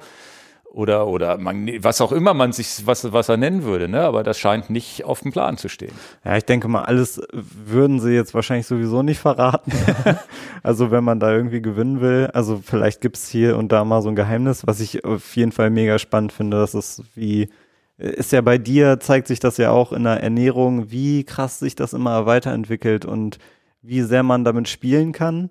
[0.72, 4.02] Oder, oder man, was auch immer man sich, was, was er nennen würde, ne?
[4.02, 5.94] Aber das scheint nicht auf dem Plan zu stehen.
[6.24, 9.72] Ja, ich denke mal, alles würden sie jetzt wahrscheinlich sowieso nicht verraten.
[10.64, 12.30] also wenn man da irgendwie gewinnen will.
[12.34, 15.70] Also vielleicht gibt's hier und da mal so ein Geheimnis, was ich auf jeden Fall
[15.70, 16.58] mega spannend finde.
[16.58, 17.50] Das ist wie,
[17.98, 21.76] ist ja bei dir, zeigt sich das ja auch in der Ernährung, wie krass sich
[21.76, 23.40] das immer weiterentwickelt und
[23.82, 25.50] wie sehr man damit spielen kann,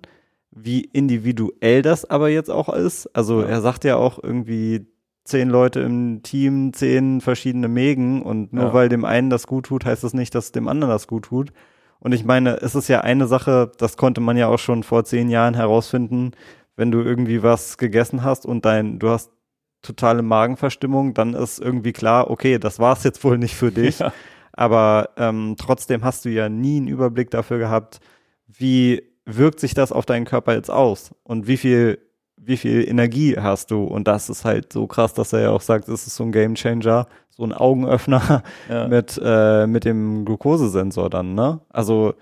[0.51, 3.07] wie individuell das aber jetzt auch ist.
[3.15, 4.87] Also er sagt ja auch irgendwie
[5.27, 8.73] zehn Leute im Team, zehn verschiedene Mägen und nur Ja.
[8.73, 11.51] weil dem einen das gut tut, heißt das nicht, dass dem anderen das gut tut.
[11.99, 15.03] Und ich meine, es ist ja eine Sache, das konnte man ja auch schon vor
[15.03, 16.31] zehn Jahren herausfinden,
[16.75, 19.31] wenn du irgendwie was gegessen hast und dein, du hast
[19.81, 23.99] totale Magenverstimmung, dann ist irgendwie klar, okay, das war's jetzt wohl nicht für dich.
[24.07, 24.13] Ja.
[24.53, 27.99] Aber ähm, trotzdem hast du ja nie einen Überblick dafür gehabt,
[28.47, 31.99] wie wirkt sich das auf deinen Körper jetzt aus und wie viel
[32.47, 35.61] wie viel Energie hast du und das ist halt so krass, dass er ja auch
[35.61, 38.87] sagt, es ist so ein Gamechanger, so ein Augenöffner Ja.
[38.87, 41.59] mit äh, mit dem Glukosesensor dann, ne?
[41.69, 42.13] Also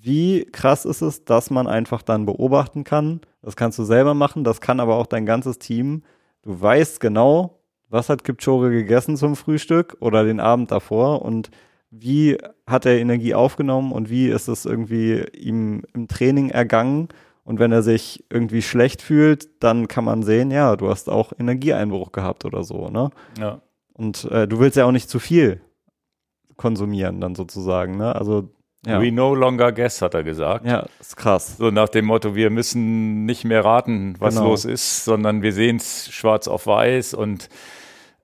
[0.00, 3.20] wie krass ist es, dass man einfach dann beobachten kann?
[3.42, 6.02] Das kannst du selber machen, das kann aber auch dein ganzes Team.
[6.42, 7.58] Du weißt genau,
[7.90, 11.50] was hat Kipchoge gegessen zum Frühstück oder den Abend davor und
[11.90, 17.08] wie hat er Energie aufgenommen und wie ist es irgendwie ihm im Training ergangen?
[17.48, 21.32] Und wenn er sich irgendwie schlecht fühlt, dann kann man sehen, ja, du hast auch
[21.38, 23.08] Energieeinbruch gehabt oder so, ne?
[23.40, 23.62] Ja.
[23.94, 25.62] Und äh, du willst ja auch nicht zu viel
[26.58, 28.14] konsumieren, dann sozusagen, ne?
[28.14, 28.50] Also,
[28.84, 29.00] ja.
[29.00, 30.66] We no longer guess, hat er gesagt.
[30.66, 31.56] Ja, ist krass.
[31.56, 34.48] So nach dem Motto, wir müssen nicht mehr raten, was Genau.
[34.50, 37.48] los ist, sondern wir sehen es schwarz auf weiß und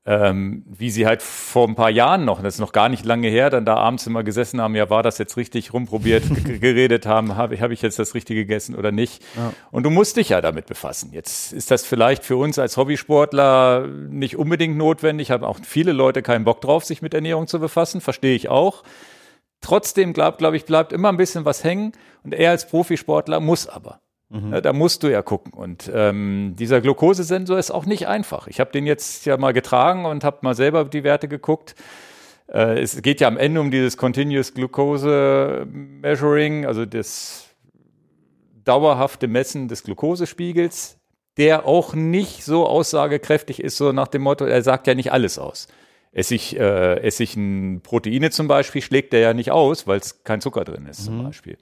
[0.07, 3.29] ähm, wie sie halt vor ein paar Jahren noch, das ist noch gar nicht lange
[3.29, 6.25] her, dann da abends immer gesessen haben, ja, war das jetzt richtig rumprobiert,
[6.61, 9.25] geredet haben, habe hab ich jetzt das Richtige gegessen oder nicht.
[9.71, 11.11] Und du musst dich ja damit befassen.
[11.13, 16.21] Jetzt ist das vielleicht für uns als Hobbysportler nicht unbedingt notwendig, haben auch viele Leute
[16.21, 18.83] keinen Bock drauf, sich mit Ernährung zu befassen, verstehe ich auch.
[19.63, 21.93] Trotzdem, glaube glaub ich, bleibt immer ein bisschen was hängen
[22.23, 24.01] und er als Profisportler muss aber.
[24.53, 25.53] Ja, da musst du ja gucken.
[25.53, 28.49] Und ähm, dieser Glukosesensor ist auch nicht einfach.
[28.49, 31.75] Ich habe den jetzt ja mal getragen und habe mal selber die Werte geguckt.
[32.49, 37.49] Äh, es geht ja am Ende um dieses Continuous Glucose Measuring, also das
[38.65, 40.99] dauerhafte Messen des Glukosespiegels,
[41.37, 45.39] der auch nicht so aussagekräftig ist, so nach dem Motto, er sagt ja nicht alles
[45.39, 45.69] aus.
[46.13, 50.65] Essig, äh, Essigen Proteine zum Beispiel schlägt er ja nicht aus, weil es kein Zucker
[50.65, 51.59] drin ist zum Beispiel.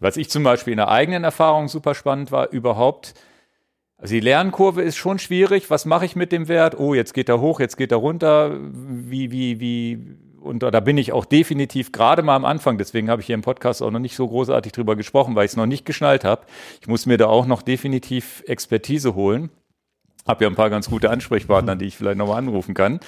[0.00, 3.14] Was ich zum Beispiel in der eigenen Erfahrung super spannend war, überhaupt,
[3.96, 5.70] also die Lernkurve ist schon schwierig.
[5.70, 6.78] Was mache ich mit dem Wert?
[6.78, 8.56] Oh, jetzt geht er hoch, jetzt geht er runter.
[8.60, 12.78] Wie, wie, wie, und da bin ich auch definitiv gerade mal am Anfang.
[12.78, 15.52] Deswegen habe ich hier im Podcast auch noch nicht so großartig drüber gesprochen, weil ich
[15.52, 16.46] es noch nicht geschnallt habe.
[16.80, 19.50] Ich muss mir da auch noch definitiv Expertise holen.
[20.26, 23.00] Habe ja ein paar ganz gute Ansprechpartner, die ich vielleicht nochmal anrufen kann.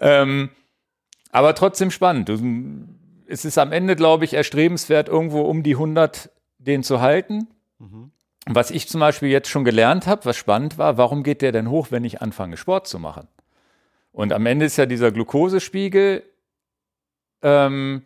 [0.00, 0.50] Ähm,
[1.30, 2.30] aber trotzdem spannend.
[3.26, 7.48] Es ist am Ende, glaube ich, erstrebenswert, irgendwo um die 100 den zu halten.
[8.46, 11.70] Was ich zum Beispiel jetzt schon gelernt habe, was spannend war, warum geht der denn
[11.70, 13.28] hoch, wenn ich anfange, Sport zu machen?
[14.10, 16.24] Und am Ende ist ja dieser Glukosespiegel,
[17.42, 18.02] ähm,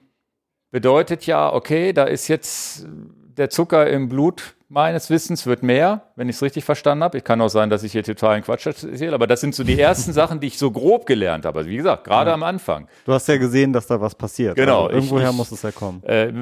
[0.71, 6.29] bedeutet ja, okay, da ist jetzt der Zucker im Blut meines Wissens wird mehr, wenn
[6.29, 7.19] ich es richtig verstanden habe.
[7.19, 9.79] Ich kann auch sein, dass ich hier totalen Quatsch erzähle, aber das sind so die
[9.81, 11.59] ersten Sachen, die ich so grob gelernt habe.
[11.61, 12.35] Also wie gesagt, gerade Ja.
[12.35, 12.89] am Anfang.
[13.05, 14.57] Du hast ja gesehen, dass da was passiert.
[14.57, 16.03] Genau, Also irgendwoher ich- muss es ja kommen.
[16.05, 16.33] Äh,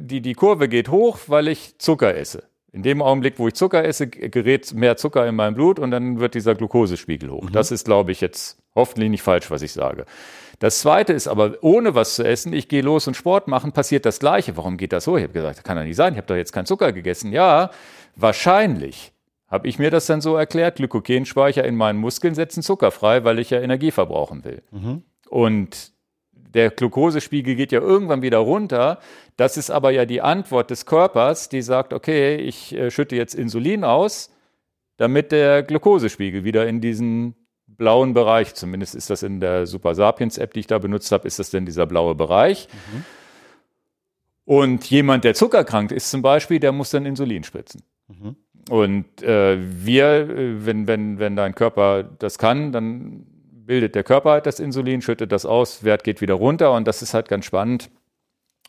[0.00, 2.44] die, die Kurve geht hoch, weil ich Zucker esse.
[2.74, 6.20] In dem Augenblick, wo ich Zucker esse, gerät mehr Zucker in mein Blut und dann
[6.20, 7.50] wird dieser Glukosespiegel hoch.
[7.50, 10.06] Das ist, glaube ich, jetzt hoffentlich nicht falsch, was ich sage.
[10.58, 14.06] Das zweite ist aber, ohne was zu essen, ich gehe los und Sport machen, passiert
[14.06, 14.56] das Gleiche.
[14.56, 15.18] Warum geht das so?
[15.18, 16.14] Ich habe gesagt, das kann doch nicht sein.
[16.14, 17.30] Ich habe doch jetzt keinen Zucker gegessen.
[17.30, 17.70] Ja,
[18.16, 19.12] wahrscheinlich
[19.48, 20.76] habe ich mir das dann so erklärt.
[20.76, 24.62] Glykogenspeicher in meinen Muskeln setzen Zucker frei, weil ich ja Energie verbrauchen will.
[25.28, 25.91] Und
[26.54, 28.98] der Glukosespiegel geht ja irgendwann wieder runter.
[29.36, 33.34] Das ist aber ja die Antwort des Körpers, die sagt, okay, ich äh, schütte jetzt
[33.34, 34.30] Insulin aus,
[34.96, 37.34] damit der Glukosespiegel wieder in diesen
[37.66, 41.26] blauen Bereich, zumindest ist das in der Super Sapiens App, die ich da benutzt habe,
[41.26, 42.68] ist das denn dieser blaue Bereich.
[44.44, 47.82] Und jemand, der zuckerkrank ist zum Beispiel, der muss dann Insulin spritzen.
[48.70, 53.26] Und äh, wir, äh, wenn, wenn, wenn dein Körper das kann, dann
[53.72, 57.00] bildet der Körper halt das Insulin, schüttet das aus, Wert geht wieder runter und das
[57.00, 57.88] ist halt ganz spannend.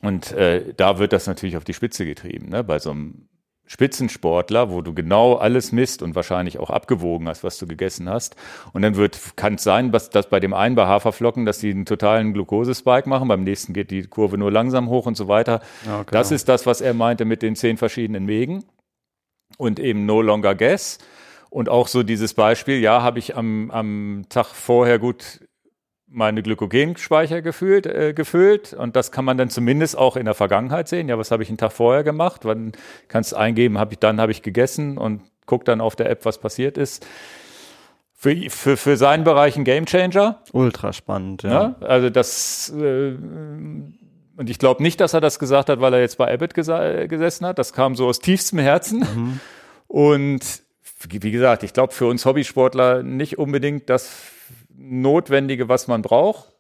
[0.01, 2.47] Und äh, da wird das natürlich auf die Spitze getrieben.
[2.47, 2.63] Ne?
[2.63, 3.27] Bei so einem
[3.65, 8.37] Spitzensportler, wo du genau alles misst und wahrscheinlich auch abgewogen hast, was du gegessen hast.
[8.71, 11.71] Und dann wird, kann es sein, dass, dass bei dem einen bei Haferflocken, dass die
[11.71, 15.59] einen totalen Glukosespike machen, beim nächsten geht die Kurve nur langsam hoch und so weiter.
[15.85, 16.11] Ja, genau.
[16.11, 18.63] Das ist das, was er meinte mit den zehn verschiedenen Wegen
[19.57, 20.97] und eben no longer guess.
[21.53, 25.41] Und auch so dieses Beispiel, ja, habe ich am, am Tag vorher gut
[26.07, 30.87] meine Glykogenspeicher gefühlt, äh, gefüllt und das kann man dann zumindest auch in der Vergangenheit
[30.87, 31.09] sehen.
[31.09, 32.41] Ja, was habe ich einen Tag vorher gemacht?
[32.43, 32.71] Wann
[33.07, 36.25] kannst du eingeben, habe ich dann habe ich gegessen und guck dann auf der App,
[36.25, 37.05] was passiert ist.
[38.15, 40.41] Für, für, für seinen Bereich ein Gamechanger.
[40.53, 41.51] Ultra spannend, ja.
[41.51, 41.75] Ja?
[41.85, 43.11] Also das äh,
[44.35, 47.45] und ich glaube nicht, dass er das gesagt hat, weil er jetzt bei Abbott gesessen
[47.45, 47.59] hat.
[47.59, 49.39] Das kam so aus tiefstem Herzen.
[49.87, 50.62] Und
[51.09, 54.11] wie gesagt, ich glaube für uns Hobbysportler nicht unbedingt das
[54.75, 56.53] Notwendige, was man braucht.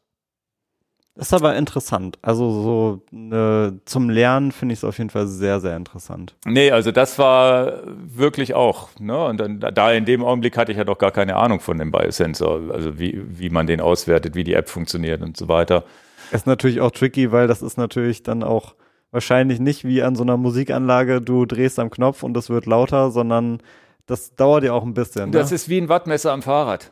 [1.15, 2.17] Das ist aber interessant.
[2.23, 6.35] Also so ne, zum Lernen finde ich es auf jeden Fall sehr, sehr interessant.
[6.43, 8.89] Nee, also das war wirklich auch.
[8.99, 9.23] Ne?
[9.25, 11.91] Und dann, da in dem Augenblick hatte ich ja doch gar keine Ahnung von dem
[11.91, 15.83] Biosensor, also wie, wie man den auswertet, wie die App funktioniert und so weiter.
[16.31, 18.73] Ist natürlich auch tricky, weil das ist natürlich dann auch
[19.11, 23.11] wahrscheinlich nicht wie an so einer Musikanlage, du drehst am Knopf und es wird lauter,
[23.11, 23.61] sondern
[24.05, 25.31] das dauert ja auch ein bisschen.
[25.31, 25.55] Das ne?
[25.55, 26.91] ist wie ein Wattmesser am Fahrrad.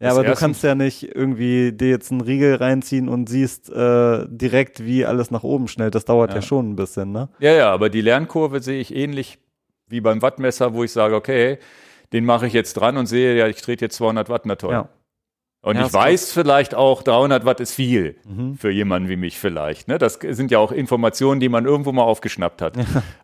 [0.00, 3.70] ja, das aber du kannst ja nicht irgendwie dir jetzt einen Riegel reinziehen und siehst
[3.70, 5.94] äh, direkt, wie alles nach oben schnellt.
[5.94, 6.42] Das dauert ja, Ja.
[6.42, 7.28] schon ein bisschen, ne?
[7.38, 9.38] Ja, ja, aber die Lernkurve sehe ich ähnlich
[9.88, 11.58] wie beim Wattmesser, wo ich sage, okay,
[12.12, 14.72] den mache ich jetzt dran und sehe, ja, ich trete jetzt 200 Watt, na toll.
[14.72, 14.88] Ja.
[15.62, 18.56] Und Ja, ich weiß vielleicht auch, 300 Watt ist viel Mhm.
[18.56, 19.88] für jemanden wie mich vielleicht.
[19.88, 19.98] Ne?
[19.98, 22.74] Das sind ja auch Informationen, die man irgendwo mal aufgeschnappt hat.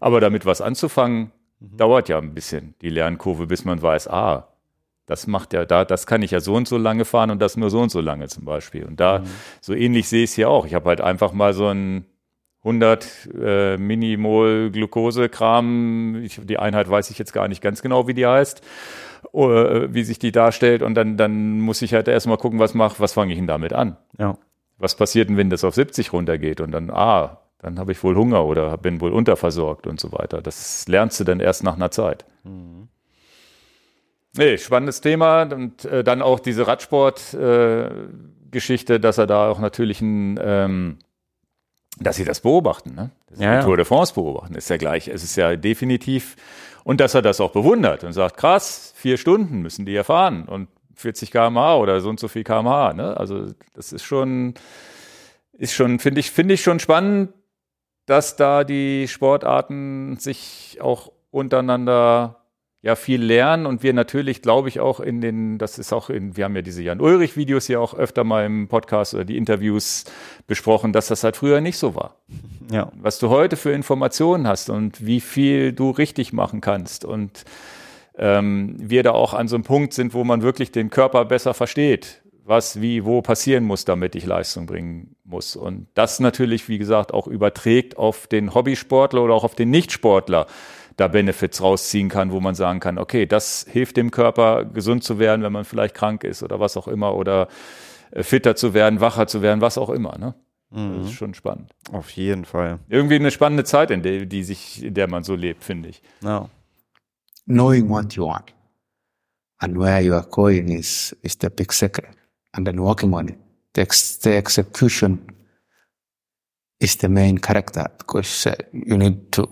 [0.00, 1.76] Aber damit was anzufangen, Mhm.
[1.76, 4.48] dauert ja ein bisschen die Lernkurve, bis man weiß, ah,
[5.06, 7.56] das macht ja da, das kann ich ja so und so lange fahren und das
[7.56, 8.84] nur so und so lange zum Beispiel.
[8.84, 9.24] Und da, Mhm.
[9.60, 10.66] so ähnlich sehe ich es hier auch.
[10.66, 12.06] Ich habe halt einfach mal so ein
[12.64, 18.14] 100 äh, Minimol Glukose-Kram, ich, die Einheit weiß ich jetzt gar nicht ganz genau, wie
[18.14, 18.60] die heißt,
[19.32, 19.38] äh,
[19.94, 20.82] wie sich die darstellt.
[20.82, 23.72] Und dann, dann muss ich halt erstmal gucken, was mach, was fange ich denn damit
[23.72, 23.96] an?
[24.18, 24.36] Ja.
[24.78, 26.60] Was passiert denn, wenn das auf 70 runtergeht?
[26.60, 30.40] Und dann, ah, dann habe ich wohl Hunger oder bin wohl unterversorgt und so weiter.
[30.40, 32.24] Das lernst du dann erst nach einer Zeit.
[34.36, 35.42] Nee, spannendes Thema.
[35.42, 40.98] Und äh, dann auch diese Radsport-Geschichte, dass er da auch natürlich ein, ähm,
[41.98, 43.10] dass sie das beobachten, ne?
[43.32, 43.64] Sie Ja, ja.
[43.64, 45.08] Tour de France beobachten, ist ja gleich.
[45.08, 46.36] Es ist ja definitiv.
[46.84, 50.44] Und dass er das auch bewundert und sagt, krass, vier Stunden müssen die ja fahren
[50.44, 52.92] und 40 km/h oder so und so viel km/h.
[52.92, 53.16] Ne?
[53.16, 54.54] Also das ist schon,
[55.58, 57.32] ist schon, finde ich, finde ich schon spannend,
[58.06, 62.36] dass da die Sportarten sich auch untereinander
[62.82, 66.36] ja viel lernen und wir natürlich, glaube ich, auch in den, das ist auch in,
[66.36, 70.04] wir haben ja diese Jan-Ulrich-Videos ja auch öfter mal im Podcast oder die Interviews
[70.46, 72.14] besprochen, dass das halt früher nicht so war.
[72.70, 72.92] Ja.
[72.94, 77.44] Was du heute für Informationen hast und wie viel du richtig machen kannst und
[78.18, 81.54] ähm, wir da auch an so einem Punkt sind, wo man wirklich den Körper besser
[81.54, 85.56] versteht, was wie wo passieren muss, damit ich Leistung bringen muss.
[85.56, 90.46] Und das natürlich, wie gesagt, auch überträgt auf den Hobbysportler oder auch auf den Nichtsportler
[90.96, 95.18] da Benefits rausziehen kann, wo man sagen kann, okay, das hilft dem Körper, gesund zu
[95.18, 97.48] werden, wenn man vielleicht krank ist oder was auch immer, oder
[98.12, 100.16] äh, fitter zu werden, wacher zu werden, was auch immer.
[100.16, 100.34] Ne?
[100.70, 101.74] Das ist schon spannend.
[101.92, 102.80] Auf jeden Fall.
[102.88, 106.02] Irgendwie eine spannende Zeit, in der, die sich, in der man so lebt, finde ich.
[106.22, 106.48] Ja.
[107.46, 108.52] knowing what you want
[109.58, 112.10] and where you are going is is the big secret
[112.56, 113.38] and then working on it.
[113.74, 115.26] The, ex- the execution
[116.80, 119.46] is the main character because uh, you need to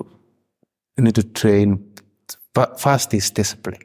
[0.97, 1.95] you need to train
[2.79, 3.83] first is discipline.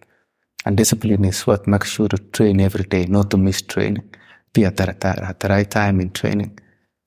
[0.66, 4.14] And discipline is what makes sure to train every day not to miss training.
[4.54, 6.60] Be at the, right- at the right time in training.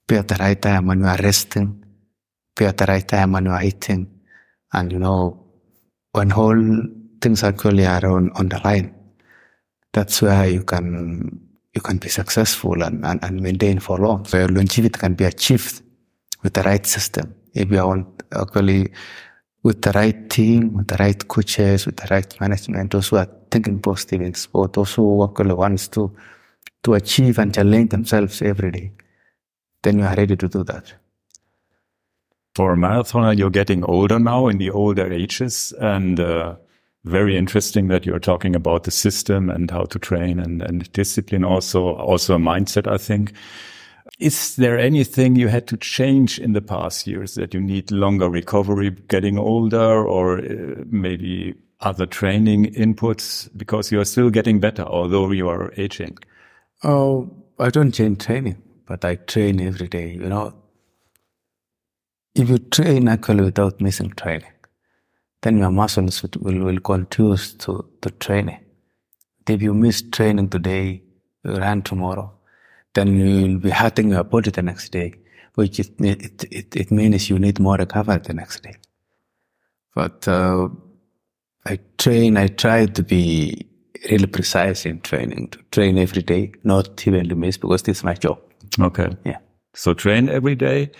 [0.08, 1.84] Be at the right time when you are resting.
[2.56, 4.08] Be at the right time when you are eating.
[4.72, 5.44] And you know
[6.12, 6.82] when whole
[7.20, 8.94] things actually are on, on the line,
[9.92, 11.40] that's where you can
[11.74, 14.24] you can be successful and, and, and maintain for long.
[14.24, 15.82] So your longevity can be achieved
[16.42, 17.34] with the right system.
[17.54, 18.92] If you on, actually
[19.62, 23.28] with the right team, with the right coaches, with the right management, those who are
[23.50, 26.14] thinking positive in sport, those who actually wants to
[26.82, 28.92] to achieve and challenge themselves every day,
[29.82, 30.92] then you are ready to do that.
[32.56, 36.56] For a marathoner, you're getting older now in the older ages and, uh,
[37.04, 41.44] very interesting that you're talking about the system and how to train and, and discipline
[41.44, 43.32] also, also a mindset, I think.
[44.18, 48.28] Is there anything you had to change in the past years that you need longer
[48.28, 54.82] recovery getting older or uh, maybe other training inputs because you are still getting better,
[54.82, 56.18] although you are aging?
[56.84, 60.12] Oh, I don't change training, but I train every day.
[60.12, 60.54] You know,
[62.34, 64.52] if you train actually without missing training,
[65.42, 68.58] then your muscles will, will, continue to, to training.
[69.46, 71.02] If you miss training today,
[71.44, 72.32] you run tomorrow,
[72.94, 75.14] then you will be hurting your body the next day,
[75.54, 78.76] which it, it, it, it means you need more recovery the next day.
[79.94, 80.68] But uh,
[81.66, 83.66] I train, I try to be
[84.10, 88.04] really precise in training, to train every day, not even to miss because this is
[88.04, 88.38] my job.
[88.80, 89.10] Okay.
[89.24, 89.38] Yeah.
[89.74, 90.90] So train every day,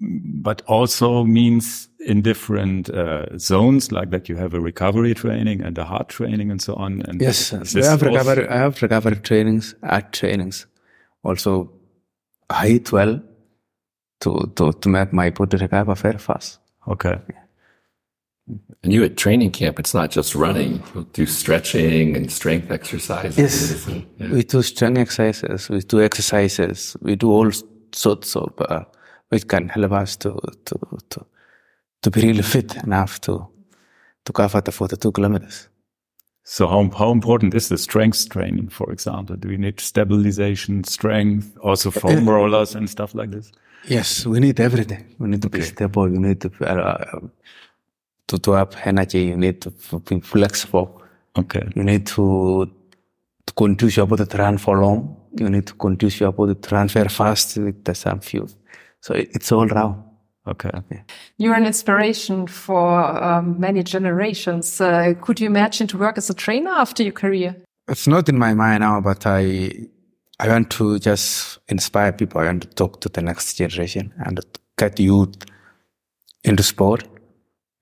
[0.00, 5.76] but also means in different uh, zones, like that you have a recovery training and
[5.78, 7.02] a hard training and so on.
[7.02, 10.66] And Yes, I have recovery, I have recovery trainings, art trainings.
[11.22, 11.72] Also,
[12.50, 13.20] I eat well
[14.20, 16.58] to, to, to make my body recover very fast.
[16.86, 17.18] Okay.
[18.84, 20.80] And you at training camp, it's not just running.
[20.94, 23.36] You'll do stretching and strength exercises.
[23.36, 23.88] Yes,
[24.18, 24.30] yeah.
[24.30, 27.50] we do strength exercises, we do exercises, we do all
[27.92, 28.84] sorts of, uh,
[29.28, 30.78] which can help us to, to,
[31.10, 31.26] to,
[32.02, 33.46] to be really fit enough to,
[34.24, 35.68] to cover the 42 kilometers.
[36.48, 39.34] So how, how important is the strength training, for example?
[39.34, 43.50] Do we need stabilization, strength, also uh, foam uh, rollers and stuff like this?
[43.88, 45.14] Yes, we need everything.
[45.18, 46.08] We need to be stable.
[46.08, 47.20] You need to uh, uh,
[48.28, 49.24] to to have energy.
[49.24, 49.70] You need to
[50.00, 51.02] be flexible.
[51.36, 51.68] Okay.
[51.74, 52.70] You need to
[53.46, 55.16] to conduce your body to run for long.
[55.36, 58.48] You need to conduce your body to run very fast with the some fuel.
[59.00, 60.02] So it, it's all round.
[60.48, 60.70] Okay.
[61.38, 64.80] You're an inspiration for um, many generations.
[64.80, 67.56] Uh, could you imagine to work as a trainer after your career?
[67.88, 69.88] It's not in my mind now, but I
[70.38, 72.40] I want to just inspire people.
[72.40, 74.40] I want to talk to the next generation and
[74.78, 75.34] get youth
[76.44, 77.04] into sport.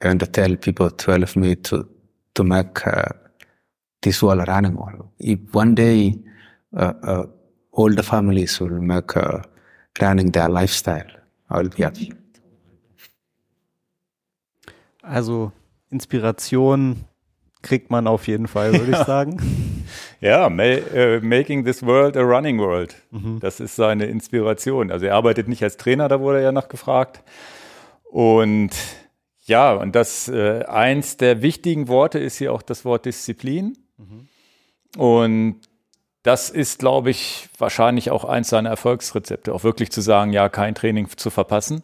[0.03, 1.89] I want to tell people to help me to
[2.35, 3.09] to make uh,
[4.03, 5.09] this world running world.
[5.19, 6.15] If one day
[6.77, 7.27] uh, uh,
[7.73, 9.17] all the families will make
[10.01, 11.07] uh, running their lifestyle,
[11.51, 12.13] I will be happy.
[15.03, 15.53] Also
[15.91, 17.05] Inspiration
[17.63, 19.41] kriegt man auf jeden Fall, würde ich sagen.
[20.21, 22.95] Ja, ma äh, Making this world a running world.
[23.41, 24.91] Das ist seine Inspiration.
[24.91, 27.23] Also er arbeitet nicht als Trainer, da wurde er ja nachgefragt.
[28.05, 28.71] Und
[29.45, 33.77] ja, und das äh, eins der wichtigen Worte ist hier auch das Wort Disziplin.
[34.97, 35.61] Und
[36.25, 40.75] das ist, glaube ich, wahrscheinlich auch eins seiner Erfolgsrezepte, auch wirklich zu sagen, ja, kein
[40.75, 41.83] Training zu verpassen.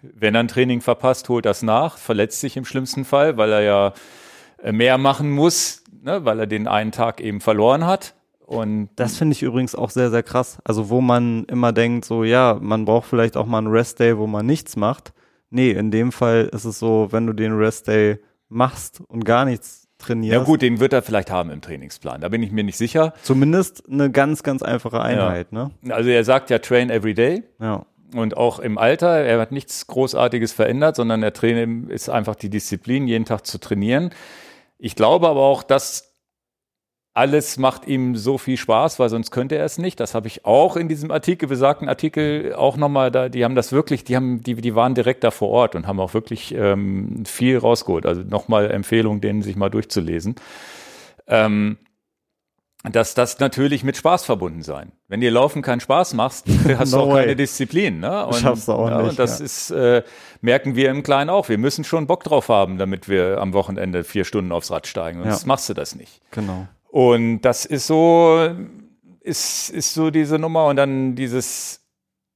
[0.00, 3.60] Wenn er ein Training verpasst, holt das nach, verletzt sich im schlimmsten Fall, weil er
[3.60, 3.92] ja
[4.62, 8.14] äh, mehr machen muss, ne, weil er den einen Tag eben verloren hat.
[8.40, 10.58] Und Das finde ich übrigens auch sehr, sehr krass.
[10.64, 14.26] Also wo man immer denkt, so ja, man braucht vielleicht auch mal einen Rest-Day, wo
[14.26, 15.12] man nichts macht.
[15.50, 18.18] Nee, in dem Fall ist es so, wenn du den Rest-Day
[18.48, 20.32] machst und gar nichts trainierst.
[20.32, 22.20] ja gut, den wird er vielleicht haben im Trainingsplan.
[22.20, 23.14] Da bin ich mir nicht sicher.
[23.22, 25.70] Zumindest eine ganz, ganz einfache Einheit, ne?
[25.88, 27.42] Also er sagt ja Train every day.
[27.60, 27.86] Ja.
[28.14, 32.50] Und auch im Alter, er hat nichts Großartiges verändert, sondern er Training ist einfach die
[32.50, 34.10] Disziplin, jeden Tag zu trainieren.
[34.78, 36.11] Ich glaube aber auch, dass
[37.14, 40.00] alles macht ihm so viel Spaß, weil sonst könnte er es nicht.
[40.00, 43.70] Das habe ich auch in diesem Artikel, besagten Artikel, auch nochmal da, die haben das
[43.70, 47.24] wirklich, die haben, die, die waren direkt da vor Ort und haben auch wirklich ähm,
[47.26, 48.06] viel rausgeholt.
[48.06, 50.36] Also nochmal Empfehlung, denen sich mal durchzulesen.
[51.26, 51.76] Ähm,
[52.90, 54.90] dass das natürlich mit Spaß verbunden sein.
[55.06, 56.44] Wenn dir Laufen keinen Spaß macht,
[56.78, 57.20] hast du No auch way.
[57.22, 58.00] keine Disziplin.
[58.00, 58.26] Ne?
[58.26, 59.44] Und, Schaffst du auch ja, nicht, Und das ja.
[59.44, 60.02] ist, äh,
[60.40, 61.48] merken wir im Kleinen auch.
[61.48, 65.18] Wir müssen schon Bock drauf haben, damit wir am Wochenende vier Stunden aufs Rad steigen.
[65.20, 65.32] Und Ja.
[65.32, 66.20] das machst du das nicht.
[66.32, 66.66] Genau.
[66.92, 68.50] Und das ist so,
[69.20, 70.66] ist, ist so diese Nummer.
[70.66, 71.80] Und dann dieses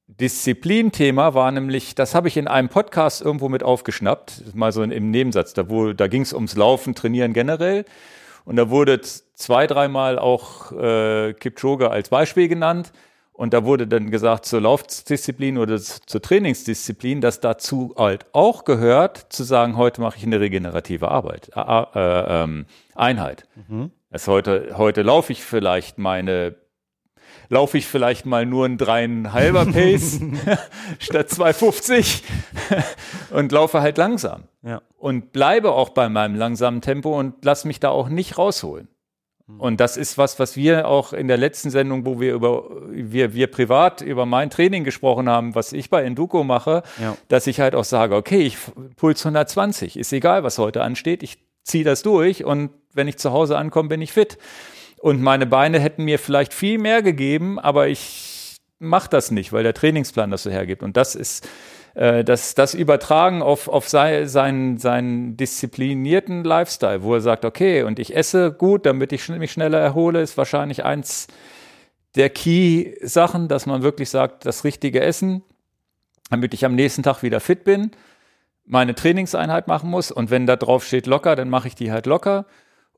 [0.07, 5.11] Disziplinthema war nämlich, das habe ich in einem Podcast irgendwo mit aufgeschnappt, mal so im
[5.11, 5.53] Nebensatz.
[5.53, 7.85] Da, wo, da ging es ums Laufen, Trainieren generell.
[8.47, 12.93] Und da wurde zwei, dreimal auch äh, Kipchoge als Beispiel genannt.
[13.35, 19.27] Und da wurde dann gesagt, zur Laufdisziplin oder zur Trainingsdisziplin, dass dazu halt auch gehört,
[19.29, 23.47] zu sagen, heute mache ich eine regenerative Arbeit, äh, äh, ähm, Einheit.
[24.11, 26.55] Das heute, heute laufe ich vielleicht meine,
[27.49, 30.21] laufe ich vielleicht mal nur ein dreieinhalber Pace
[30.99, 32.23] statt 2,50
[33.33, 34.83] und laufe halt langsam Ja.
[34.97, 38.89] und bleibe auch bei meinem langsamen Tempo und lass mich da auch nicht rausholen.
[39.59, 43.33] Und das ist was, was wir auch in der letzten Sendung, wo wir über wir
[43.33, 47.17] wir privat über mein Training gesprochen haben, was ich bei Enduko mache, Ja.
[47.29, 48.59] dass ich halt auch sage, okay, ich
[48.97, 53.33] Puls 120, ist egal, was heute ansteht, ich ziehe das durch und wenn ich zu
[53.33, 54.39] Hause ankomme, bin ich fit.
[54.99, 59.63] Und meine Beine hätten mir vielleicht viel mehr gegeben, aber ich mache das nicht, weil
[59.63, 60.83] der Trainingsplan das so hergibt.
[60.83, 61.47] Und das ist
[61.95, 67.83] äh, das, das Übertragen auf, auf sei, seinen, seinen disziplinierten Lifestyle, wo er sagt, okay,
[67.83, 71.27] und ich esse gut, damit ich mich schneller erhole, ist wahrscheinlich eins
[72.15, 75.43] der Key-Sachen, dass man wirklich sagt, das richtige Essen,
[76.31, 77.91] damit ich am nächsten Tag wieder fit bin,
[78.67, 82.07] meine Trainingseinheit machen muss und wenn da drauf steht locker, dann mache ich die halt
[82.07, 82.47] locker.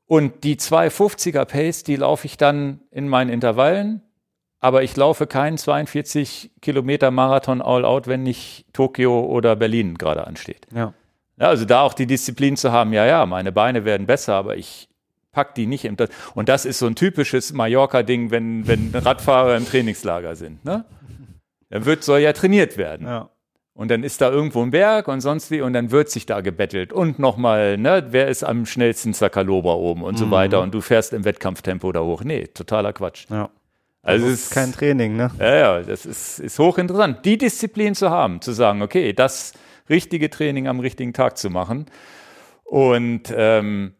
[0.05, 4.01] Und die 250er Pace, die laufe ich dann in meinen Intervallen,
[4.59, 10.25] aber ich laufe keinen 42 Kilometer Marathon all out, wenn nicht Tokio oder Berlin gerade
[10.25, 10.67] ansteht.
[10.73, 10.93] Ja.
[11.39, 14.57] Ja, also da auch die Disziplin zu haben, ja, ja, meine Beine werden besser, aber
[14.57, 14.89] ich
[15.31, 15.95] pack die nicht im
[16.33, 20.65] und das ist so ein typisches Mallorca-Ding, wenn, wenn Radfahrer im Trainingslager sind.
[20.65, 20.83] Ne?
[21.69, 23.07] Dann wird, soll ja trainiert werden.
[23.07, 23.29] Ja.
[23.79, 26.41] Und dann ist da irgendwo ein Berg und sonst wie und dann wird sich da
[26.41, 26.91] gebettelt.
[26.91, 31.13] Und nochmal, ne, wer ist am schnellsten Zakaloba oben und so weiter und du fährst
[31.13, 32.25] im Wettkampftempo da hoch.
[32.25, 33.27] Nee, totaler Quatsch.
[33.29, 33.49] Ja.
[34.01, 35.31] Also das es ist kein Training, ne?
[35.39, 37.23] ja, ja, das ist, ist hochinteressant.
[37.23, 39.53] Die Disziplin zu haben, zu sagen, okay, das
[39.89, 41.85] richtige Training am richtigen Tag zu machen.
[42.65, 43.93] Und ähm,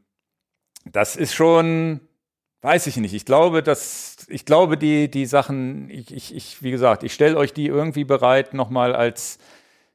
[0.91, 2.01] das ist schon,
[2.63, 3.13] weiß ich nicht.
[3.13, 7.38] Ich glaube, dass, ich glaube, die, die Sachen, ich, ich, ich wie gesagt, ich stelle
[7.38, 9.39] euch die irgendwie bereit, nochmal als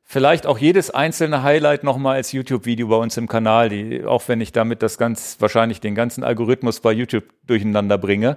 [0.04, 4.40] vielleicht auch jedes einzelne Highlight nochmal als YouTube-Video bei uns im Kanal, die, auch wenn
[4.40, 8.36] ich damit das ganz, wahrscheinlich den ganzen Algorithmus bei YouTube durcheinander bringe.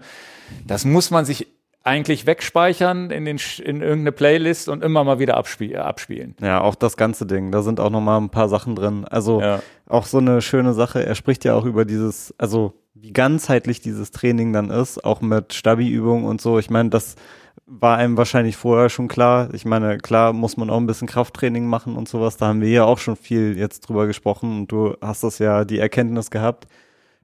[0.65, 1.47] Das muss man sich
[1.84, 6.36] eigentlich wegspeichern in, den, in irgendeine Playlist und immer mal wieder abspie abspielen.
[6.41, 7.51] Ja, auch das ganze Ding.
[7.51, 9.05] Da sind auch noch mal ein paar Sachen drin.
[9.05, 9.61] Also Ja.
[9.88, 11.05] auch so eine schöne Sache.
[11.05, 15.53] Er spricht ja auch über dieses, also wie ganzheitlich dieses Training dann ist, auch mit
[15.53, 16.59] Stabi-Übungen und so.
[16.59, 17.15] Ich meine, das
[17.68, 19.53] war einem wahrscheinlich vorher schon klar.
[19.53, 22.38] Ich meine, klar muss man auch ein bisschen Krafttraining machen und sowas.
[22.38, 25.65] Da haben wir ja auch schon viel jetzt drüber gesprochen und du hast das ja
[25.65, 26.68] die Erkenntnis gehabt.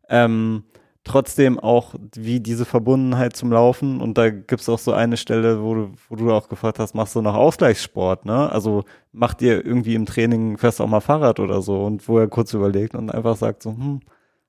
[0.09, 0.63] Ähm,
[1.05, 5.75] trotzdem auch wie diese Verbundenheit zum Laufen und da gibt's auch so eine Stelle, wo
[5.75, 8.51] du, wo du auch gefragt hast, machst du noch Ausgleichssport, ne?
[8.51, 12.27] Also macht ihr irgendwie im Training, fährst auch mal Fahrrad oder so und wo er
[12.27, 14.01] kurz überlegt und einfach sagt so, hm,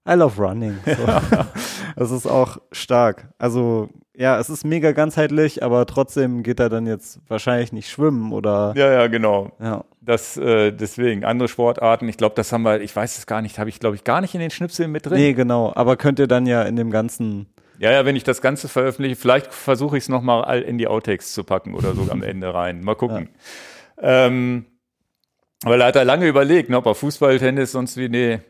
[0.09, 0.79] I love running.
[0.85, 1.07] So.
[1.97, 3.29] das ist auch stark.
[3.39, 8.33] Also ja, es ist mega ganzheitlich, aber trotzdem geht er dann jetzt wahrscheinlich nicht schwimmen
[8.33, 9.51] oder Ja, ja, genau.
[9.61, 9.85] ja.
[10.01, 13.59] Das, äh, deswegen, andere Sportarten, ich glaube, das haben wir, ich weiß es gar nicht,
[13.59, 15.19] habe ich, glaube ich, gar nicht in den Schnipseln mit drin.
[15.19, 15.73] Nee, genau.
[15.75, 17.47] Aber könnt ihr dann ja in dem ganzen
[17.79, 21.33] Ja, ja, wenn ich das Ganze veröffentliche, vielleicht versuche ich es nochmal in die Outtakes
[21.33, 22.85] zu packen oder so am Ende rein.
[22.85, 23.31] Mal gucken.
[24.01, 24.67] Ähm,
[25.65, 28.41] weil er hat da lange überlegt, ne, ob er Fußball, Tennis, sonst wie, nee,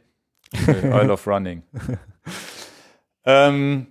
[0.52, 1.62] I love running.
[3.24, 3.86] ähm,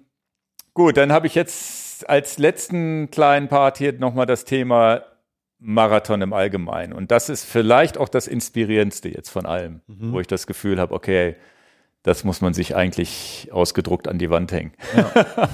[0.74, 5.04] gut, dann habe ich jetzt als letzten kleinen Part hier nochmal das Thema
[5.60, 6.94] Marathon im Allgemeinen.
[6.94, 10.94] Und das ist vielleicht auch das Inspirierendste jetzt von allem, wo ich das Gefühl habe,
[10.94, 11.36] okay,
[12.04, 14.74] das muss man sich eigentlich ausgedruckt an die Wand hängen.
[14.96, 15.50] Ja,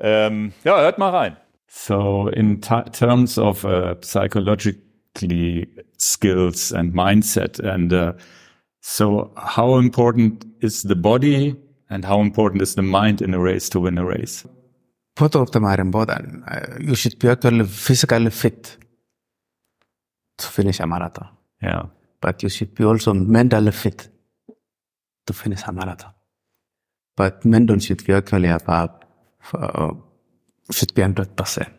[0.00, 1.36] ähm, ja hört mal rein.
[1.66, 5.68] So in t- terms of uh, psychologically
[5.98, 8.12] skills and mindset, and uh,
[8.86, 11.56] so how important is the body
[11.88, 14.44] and how important is the mind in a race to win a race?
[15.16, 16.44] Both of them are important.
[16.80, 18.76] You should be actually physically fit
[20.38, 21.28] to finish a marathon,
[21.62, 21.84] Yeah.
[22.20, 24.08] but you should be also mentally fit
[25.26, 26.12] to finish a marathon.
[27.16, 29.04] But mental should be actually about,
[29.54, 29.92] uh,
[30.72, 31.72] should be 100%.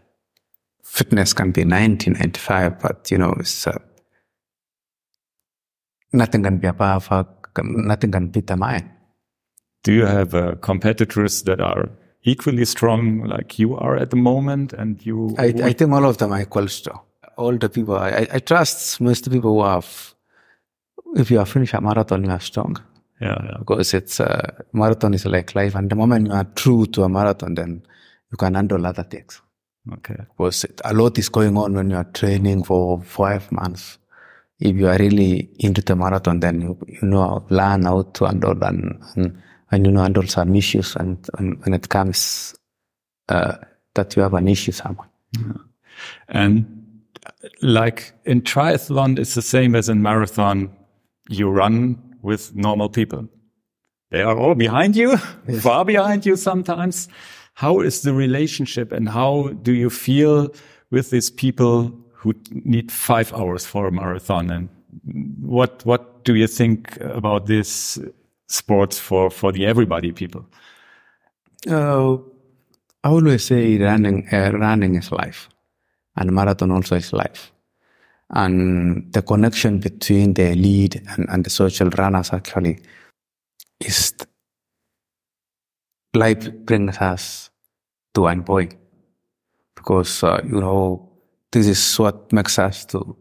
[0.84, 3.78] Fitness can be 90, 95, but you know, it's, uh,
[6.16, 7.24] nothing can be above, uh,
[7.64, 8.90] nothing can beat the mind.
[9.84, 11.90] Do you have uh, competitors that are
[12.24, 16.18] equally strong like you are at the moment and you I, I think all of
[16.18, 17.02] them are equal strong.
[17.38, 20.16] All the people, I, I trust most people who have,
[21.16, 22.78] if you are finished a marathon, you are strong.
[23.22, 23.58] yeah, yeah.
[23.60, 25.76] Because it's, uh, marathon is like life.
[25.76, 27.84] And the moment you are true to a marathon, then
[28.32, 29.42] you can handle other things.
[29.94, 34.00] okay Because it, a lot is going on when you are training for five months.
[34.60, 38.64] If you are really into the marathon, then you, you know, learn how to handle
[38.64, 39.42] and, and,
[39.72, 40.96] and you know, handle some issues.
[40.96, 42.56] And, and when it comes,
[43.28, 43.56] uh,
[43.96, 45.10] that you have an issue somewhere.
[46.28, 46.84] and
[47.62, 50.70] like in triathlon it's the same as in marathon
[51.30, 53.28] you run with normal people
[54.12, 55.18] they are all behind you
[55.62, 57.08] far behind you sometimes
[57.56, 60.54] how is the relationship and how do you feel
[60.92, 61.92] with these people
[62.26, 62.34] who
[62.66, 64.50] need five hours for a marathon.
[64.50, 64.70] And
[65.42, 68.00] what what do you think about this
[68.48, 70.46] sports for for the everybody people?
[71.70, 72.18] Uh,
[73.04, 75.50] I always say running, uh, running is life,
[76.16, 77.52] and marathon also is life.
[78.32, 82.80] And the connection between the elite and, and the social runners actually
[83.80, 84.16] is
[86.16, 87.52] life brings us
[88.16, 88.74] to one point.
[89.76, 91.05] Because uh, you know
[91.56, 93.16] this is what makes us to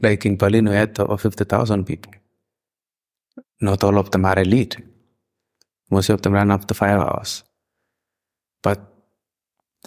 [0.00, 2.12] like in Berlin we had over fifty thousand people.
[3.60, 4.76] Not all of them are elite.
[5.90, 7.44] Most of them run up to five hours.
[8.62, 8.80] But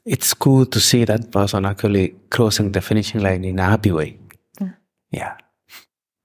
[0.05, 4.19] it's cool to see that person actually crossing the finishing line in a happy way.
[5.11, 5.37] Yeah.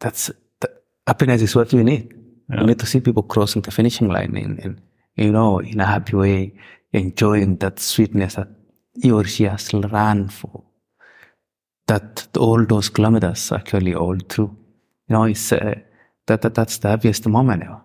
[0.00, 0.30] That's
[0.60, 0.68] the,
[1.06, 2.14] happiness is what we need.
[2.48, 4.80] We need to see people crossing the finishing line in, in
[5.16, 6.54] you know, in a happy way,
[6.92, 8.48] enjoying that sweetness that
[8.94, 10.64] he or she has run for.
[11.88, 14.56] That all those kilometers actually all true.
[15.08, 15.74] You know, it's uh,
[16.26, 17.80] that, that that's the happiest moment ever.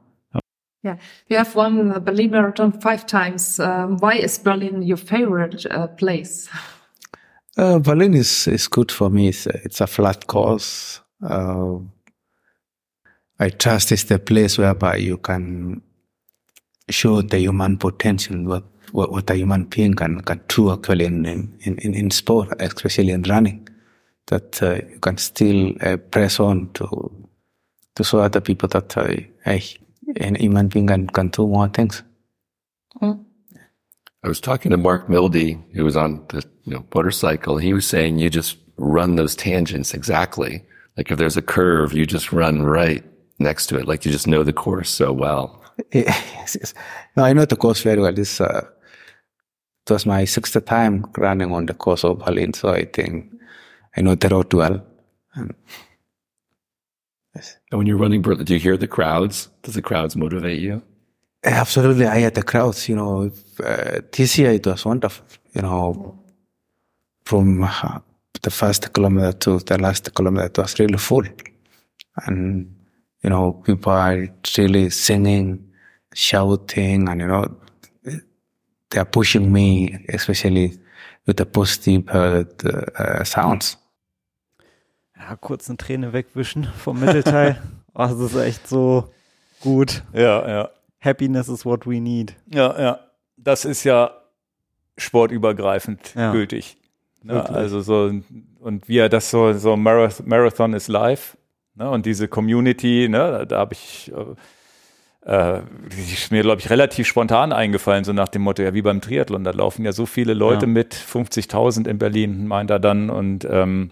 [0.83, 0.97] Yeah,
[1.29, 3.59] you have won the Berlin Marathon five times.
[3.59, 6.49] Um, why is Berlin your favorite uh, place?
[7.55, 9.29] Uh, Berlin is, is good for me.
[9.29, 10.99] It's a, it's a flat course.
[11.25, 11.75] Uh,
[13.39, 15.81] I trust it's the place whereby you can
[16.89, 21.25] show the human potential, what, what, what a human being can, can do actually in,
[21.25, 23.62] in, in, in sport, especially in running.
[24.27, 27.27] That uh, you can still uh, press on to
[27.95, 29.63] to show other people that uh, hey,
[30.19, 32.03] a human being can, can do more things.
[33.01, 37.57] I was talking to Mark Mildy, who was on the you know, motorcycle.
[37.57, 40.63] He was saying you just run those tangents exactly.
[40.95, 43.03] Like if there's a curve, you just run right
[43.39, 43.87] next to it.
[43.87, 45.61] Like you just know the course so well.
[45.91, 46.73] yes, yes.
[47.17, 48.13] No, I know the course very well.
[48.13, 48.65] This uh,
[49.85, 53.29] it was my sixth time running on the course of Berlin, so I think
[53.95, 54.85] I know the road well.
[55.35, 55.55] And
[57.71, 59.49] And when you're running, Berlin, do you hear the crowds?
[59.63, 60.81] Does the crowds motivate you?
[61.43, 62.87] absolutely, I had the crowds.
[62.87, 63.31] You know,
[63.63, 65.25] uh, this year it was wonderful.
[65.53, 66.19] You know,
[67.25, 67.99] from uh,
[68.41, 71.23] the first kilometer to the last kilometer, it was really full,
[72.25, 72.73] and
[73.23, 74.27] you know, people are
[74.57, 75.65] really singing,
[76.13, 77.55] shouting, and you know,
[78.89, 80.77] they are pushing me, especially
[81.25, 83.77] with the positive uh, the, uh, sounds.
[85.29, 87.61] Ja, kurz eine Träne wegwischen vom Mittelteil.
[87.93, 89.09] oh, das ist echt so
[89.61, 90.03] gut.
[90.13, 90.69] Ja, ja.
[91.01, 92.35] Happiness is what we need.
[92.53, 92.99] Ja, ja.
[93.37, 94.11] Das ist ja
[94.97, 96.31] sportübergreifend Ja.
[96.31, 96.77] gültig.
[97.23, 97.49] Ne?
[97.49, 98.11] Also so,
[98.59, 101.37] und wie er das so, so Marath Marathon is live,
[101.75, 101.89] ne?
[101.89, 104.11] Und diese Community, ne, da, da habe ich
[105.25, 105.61] äh, äh,
[105.95, 108.99] die ist mir, glaube ich, relativ spontan eingefallen, so nach dem Motto, ja, wie beim
[108.99, 110.71] Triathlon, da laufen ja so viele Leute Ja.
[110.71, 113.91] mit, 50.000 in Berlin, meint er dann, und, ähm,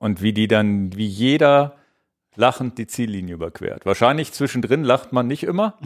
[0.00, 1.76] und wie die dann, wie jeder
[2.34, 3.86] lachend die Ziellinie überquert.
[3.86, 5.78] Wahrscheinlich zwischendrin lacht man nicht immer,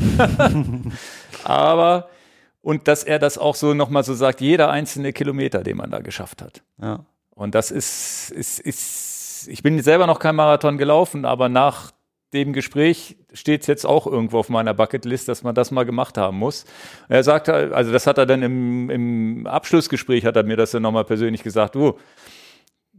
[1.44, 2.08] aber
[2.62, 5.98] und dass er das auch so nochmal so sagt, jeder einzelne Kilometer, den man da
[5.98, 6.62] geschafft hat.
[6.80, 7.04] Ja.
[7.34, 11.90] Und das ist, ist, ist, ich bin selber noch kein Marathon gelaufen, aber nach
[12.32, 16.16] dem Gespräch steht es jetzt auch irgendwo auf meiner Bucketlist, dass man das mal gemacht
[16.16, 16.64] haben muss.
[17.08, 20.82] Er sagt, also das hat er dann im, im Abschlussgespräch, hat er mir das dann
[20.82, 21.98] nochmal persönlich gesagt, du,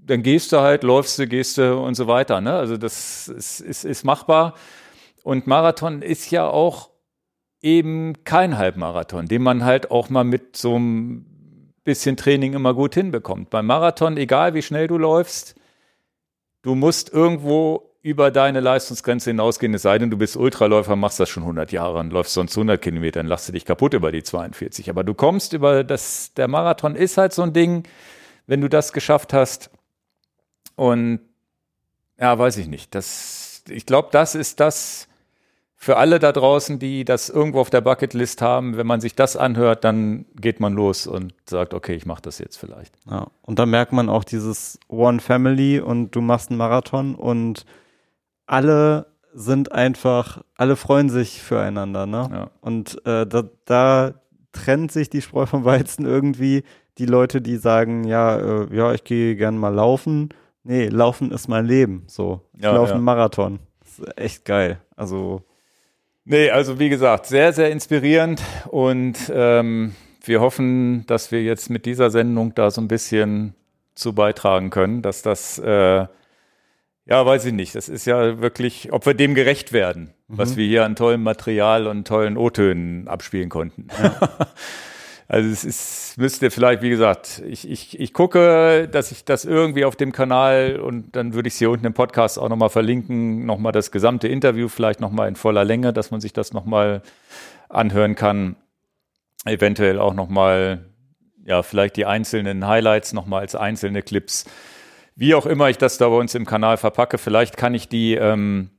[0.06, 2.42] dann gehst du halt, läufst du, gehst du und so weiter.
[2.42, 2.54] Ne?
[2.54, 4.54] Also das ist, ist, ist machbar.
[5.24, 6.90] Und Marathon ist ja auch
[7.62, 11.26] eben kein Halbmarathon, den man halt auch mal mit so einem
[11.84, 13.50] bisschen Training immer gut hinbekommt.
[13.50, 15.56] Beim Marathon, egal wie schnell du läufst,
[16.62, 21.30] du musst irgendwo über deine Leistungsgrenze hinausgehen, es sei denn, du bist Ultraläufer, machst das
[21.30, 24.22] schon 100 Jahre und läufst sonst 100 Kilometer, dann lachst du dich kaputt über die
[24.22, 24.92] 42.
[24.92, 27.84] Aber du kommst über das, der Marathon ist halt so ein Ding,
[28.46, 29.72] wenn du das geschafft hast
[30.76, 31.20] und
[32.20, 35.08] ja, weiß ich nicht, das, ich glaube, das ist das,
[35.86, 39.38] für alle da draußen, die das irgendwo auf der Bucketlist haben, wenn man sich das
[39.38, 42.92] anhört, dann geht man los und sagt, okay, ich mache das jetzt vielleicht.
[43.08, 43.28] Ja.
[43.44, 47.68] Und dann merkt man auch dieses One Family und du machst einen Marathon und
[48.48, 52.30] alle sind einfach, alle freuen sich füreinander, ne?
[52.32, 52.52] Ja.
[52.62, 54.14] Und äh, da, da
[54.54, 56.64] trennt sich die Spreu vom Weizen irgendwie.
[56.98, 60.30] Die Leute, die sagen, ja, äh, ja, ich gehe gern mal laufen.
[60.66, 62.04] Nee, laufen ist mein Leben.
[62.08, 62.96] So, ich Ja, laufe ja.
[62.96, 63.60] einen Marathon.
[63.80, 64.82] Das ist echt geil.
[64.96, 65.44] Also
[66.28, 69.94] Nee, also wie gesagt, sehr, sehr inspirierend und ähm,
[70.24, 73.54] wir hoffen, dass wir jetzt mit dieser Sendung da so ein bisschen
[73.94, 76.08] zu beitragen können, dass das, äh,
[77.06, 80.66] ja, weiß ich nicht, das ist ja wirklich, ob wir dem gerecht werden, was wir
[80.66, 83.88] hier an tollem Material und tollen O-Tönen abspielen konnten.
[85.28, 89.84] Also es ist, müsste vielleicht, wie gesagt, ich, ich, ich gucke, dass ich das irgendwie
[89.84, 93.46] auf dem Kanal und dann würde ich es hier unten im Podcast auch nochmal verlinken,
[93.46, 97.02] nochmal das gesamte Interview, vielleicht nochmal in voller Länge, dass man sich das nochmal
[97.70, 98.56] anhören kann.
[99.46, 100.86] Eventuell auch nochmal,
[101.44, 104.46] ja, vielleicht die einzelnen Highlights nochmal als einzelne Clips.
[105.16, 108.14] Wie auch immer ich das da bei uns im Kanal verpacke, vielleicht kann ich die
[108.14, 108.70] ähm,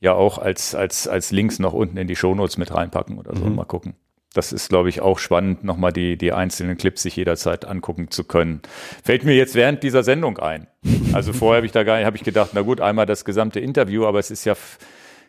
[0.00, 3.44] ja auch als, als, als Links noch unten in die Shownotes mit reinpacken oder so.
[3.44, 3.94] Mal gucken.
[4.36, 8.24] Das ist, glaube ich, auch spannend, nochmal die, die einzelnen Clips sich jederzeit angucken zu
[8.24, 8.60] können.
[9.02, 10.66] Fällt mir jetzt während dieser Sendung ein.
[11.12, 13.60] Also vorher habe ich da gar nicht, habe ich gedacht, na gut, einmal das gesamte
[13.60, 14.54] Interview, aber es ist ja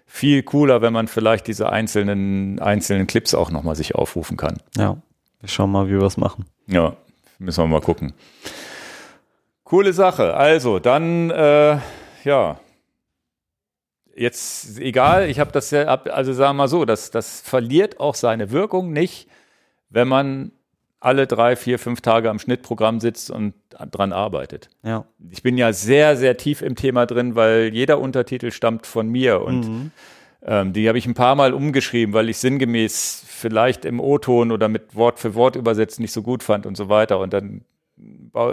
[0.05, 4.57] viel cooler, wenn man vielleicht diese einzelnen, einzelnen Clips auch nochmal sich aufrufen kann.
[4.77, 4.97] ja,
[5.39, 6.45] wir schauen mal, wie wir es machen.
[6.67, 6.95] Ja,
[7.39, 8.13] müssen wir mal gucken.
[9.63, 10.33] Coole Sache.
[10.33, 11.77] Also, dann, äh,
[12.23, 12.59] ja.
[14.17, 18.15] Jetzt egal, ich habe das ja, also sagen wir mal so, das, das verliert auch
[18.15, 19.27] seine Wirkung nicht,
[19.89, 20.51] wenn man
[20.99, 23.53] alle drei, vier, fünf Tage am Schnittprogramm sitzt und
[23.91, 24.69] dran arbeitet.
[24.83, 25.05] Ja.
[25.29, 29.41] Ich bin ja sehr, sehr tief im Thema drin, weil jeder Untertitel stammt von mir
[29.41, 29.91] und
[30.43, 34.67] ähm, die habe ich ein paar Mal umgeschrieben, weil ich sinngemäß vielleicht im O-Ton oder
[34.67, 37.19] mit Wort für Wort übersetzt nicht so gut fand und so weiter.
[37.19, 37.61] Und dann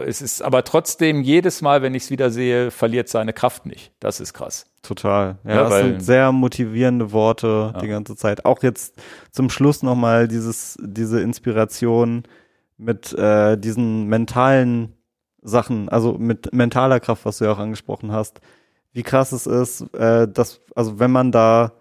[0.06, 3.92] es ist aber trotzdem jedes Mal, wenn ich es wieder sehe, verliert seine Kraft nicht.
[4.00, 4.66] Das ist krass.
[4.82, 5.36] Total.
[5.44, 8.44] Ja, Ja, das weil- sind sehr motivierende Worte die ganze Zeit.
[8.44, 8.94] Auch jetzt
[9.30, 12.22] zum Schluss nochmal dieses, diese Inspiration
[12.78, 14.94] mit äh, diesen mentalen
[15.42, 18.40] Sachen, also mit mentaler Kraft, was du ja auch angesprochen hast.
[18.92, 21.72] Wie krass es ist, äh, dass, also wenn man da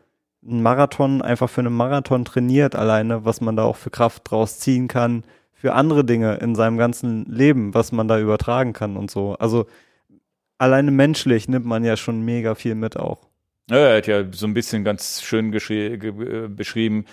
[0.45, 4.59] einen Marathon einfach für einen Marathon trainiert alleine, was man da auch für Kraft draus
[4.59, 5.23] ziehen kann,
[5.63, 9.35] für andere Dinge in seinem ganzen Leben, was man da übertragen kann und so.
[9.35, 9.65] Also
[10.57, 13.29] alleine menschlich nimmt man ja schon mega viel mit auch.
[13.69, 17.05] Ja, er hat ja so ein bisschen ganz schön äh, beschrieben,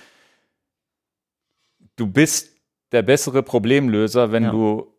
[1.94, 2.56] du bist
[2.90, 4.50] der bessere Problemlöser, wenn Ja.
[4.50, 4.92] du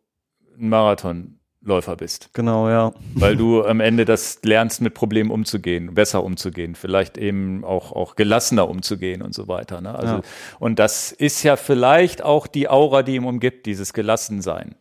[0.57, 2.29] ein Marathonläufer bist.
[2.33, 2.93] Genau, ja.
[3.13, 8.15] weil du am Ende das lernst, mit Problemen umzugehen, besser umzugehen, vielleicht eben auch, auch
[8.15, 9.81] gelassener umzugehen und so weiter.
[9.81, 9.93] Ne?
[9.93, 10.21] Also, Ja.
[10.59, 14.75] Und das ist ja vielleicht auch die Aura, die ihm umgibt, dieses Gelassensein.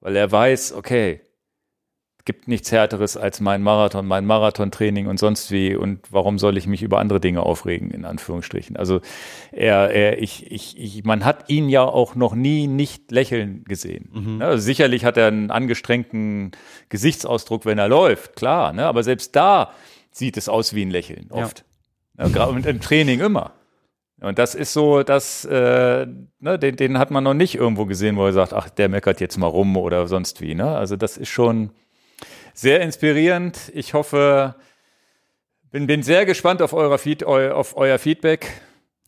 [0.00, 1.20] Weil er weiß, okay,
[2.28, 5.74] gibt nichts Härteres als mein Marathon, mein Marathontraining und sonst wie.
[5.74, 8.76] Und warum soll ich mich über andere Dinge aufregen, in Anführungsstrichen?
[8.76, 9.00] Also
[9.50, 14.10] er, er ich, ich, ich, man hat ihn ja auch noch nie nicht lächeln gesehen.
[14.36, 14.44] Ne?
[14.44, 16.50] Also sicherlich hat er einen angestrengten
[16.90, 18.74] Gesichtsausdruck, wenn er läuft, klar.
[18.74, 18.84] Ne?
[18.84, 19.72] Aber selbst da
[20.10, 21.64] sieht es aus wie ein Lächeln, oft.
[22.18, 22.44] Ja.
[22.44, 23.54] und im Training immer.
[24.20, 26.06] Und das ist so, dass äh,
[26.40, 29.18] ne, den, den hat man noch nicht irgendwo gesehen, wo er sagt, ach, der meckert
[29.22, 30.54] jetzt mal rum oder sonst wie.
[30.54, 30.76] Ne?
[30.76, 31.70] Also das ist schon
[32.58, 33.70] sehr inspirierend.
[33.74, 34.56] Ich hoffe,
[35.70, 38.48] bin, bin sehr gespannt auf, euer Feed, eu, auf euer Feedback,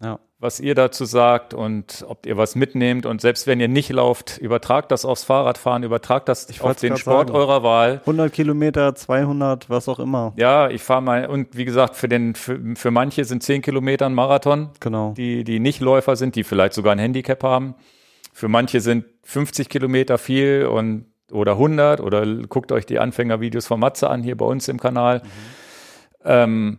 [0.00, 0.20] Ja.
[0.38, 3.06] was ihr dazu sagt und ob ihr was mitnehmt.
[3.06, 6.96] Und selbst wenn ihr nicht lauft, übertragt das aufs Fahrradfahren, übertragt das auf wollt's den
[6.96, 7.38] Sport sagen.
[7.38, 7.94] eurer Wahl.
[8.06, 10.32] 100 Kilometer, 200, was auch immer.
[10.36, 14.06] Ja, ich fahre mal, und wie gesagt, für, den, für, für manche sind 10 Kilometer
[14.06, 14.70] ein Marathon.
[14.78, 15.12] Genau.
[15.16, 17.74] die, die nicht Läufer sind, die vielleicht sogar ein Handicap haben.
[18.32, 23.80] Für manche sind 50 Kilometer viel und oder 100 oder guckt euch die Anfängervideos von
[23.80, 25.22] Matze an hier bei uns im Kanal.
[26.24, 26.78] Ähm,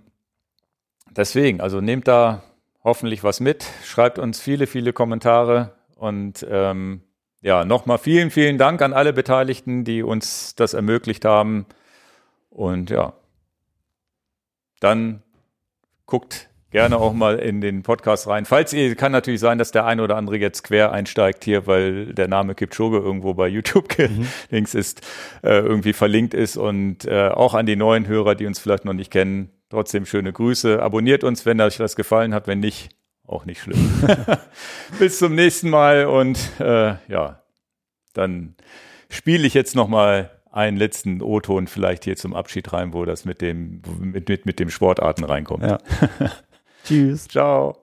[1.10, 2.44] deswegen, also nehmt da
[2.84, 7.02] hoffentlich was mit, schreibt uns viele, viele Kommentare und ähm,
[7.42, 11.66] ja, nochmal vielen, vielen Dank an alle Beteiligten, die uns das ermöglicht haben.
[12.52, 13.14] Und ja,
[14.80, 15.24] dann
[16.06, 18.46] guckt gerne auch mal in den Podcast rein.
[18.46, 22.14] Falls ihr, kann natürlich sein, dass der eine oder andere jetzt quer einsteigt hier, weil
[22.14, 23.90] der Name Kipchoge irgendwo bei YouTube
[24.50, 25.02] links ist,
[25.44, 28.94] äh, irgendwie verlinkt ist und äh, auch an die neuen Hörer, die uns vielleicht noch
[28.94, 30.82] nicht kennen, trotzdem schöne Grüße.
[30.82, 32.96] Abonniert uns, wenn euch was gefallen hat, wenn nicht,
[33.28, 33.92] auch nicht schlimm.
[35.00, 37.44] Bis zum nächsten Mal und äh, ja,
[38.14, 38.56] dann
[39.10, 43.24] spiele ich jetzt noch mal einen letzten O-Ton vielleicht hier zum Abschied rein, wo das
[43.24, 45.64] mit dem mit, mit, mit dem Sportarten reinkommt.
[45.64, 45.78] Ja.
[46.86, 47.28] Tschüss.
[47.28, 47.78] Ciao.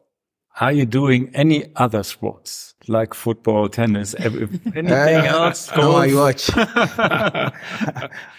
[0.60, 5.70] Are you doing any other sports like football, tennis, ev- anything uh, else?
[5.76, 6.50] No, I watch.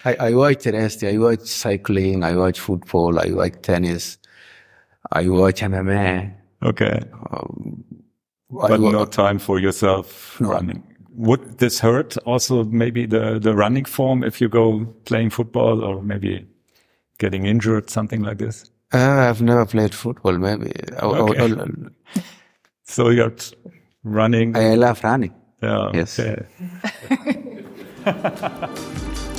[0.04, 1.02] I, I watch rest.
[1.02, 2.22] I watch cycling.
[2.22, 3.18] I watch football.
[3.18, 4.18] I watch tennis.
[5.12, 6.34] I watch MMA.
[6.62, 7.00] Okay,
[7.32, 7.82] um,
[8.62, 10.50] I but wa- no time for yourself No.
[10.50, 10.82] running.
[11.14, 16.02] Would this hurt also maybe the, the running form if you go playing football or
[16.02, 16.46] maybe
[17.18, 18.70] getting injured, something like this?
[18.92, 20.36] Uh, I've never played football.
[20.38, 21.52] Maybe I, I- Okay.
[21.52, 22.20] I-
[22.84, 23.32] So you're
[24.02, 24.56] running.
[24.56, 25.32] I love running.
[25.62, 25.90] yeah.
[25.94, 26.18] Yes.
[26.18, 26.46] Okay.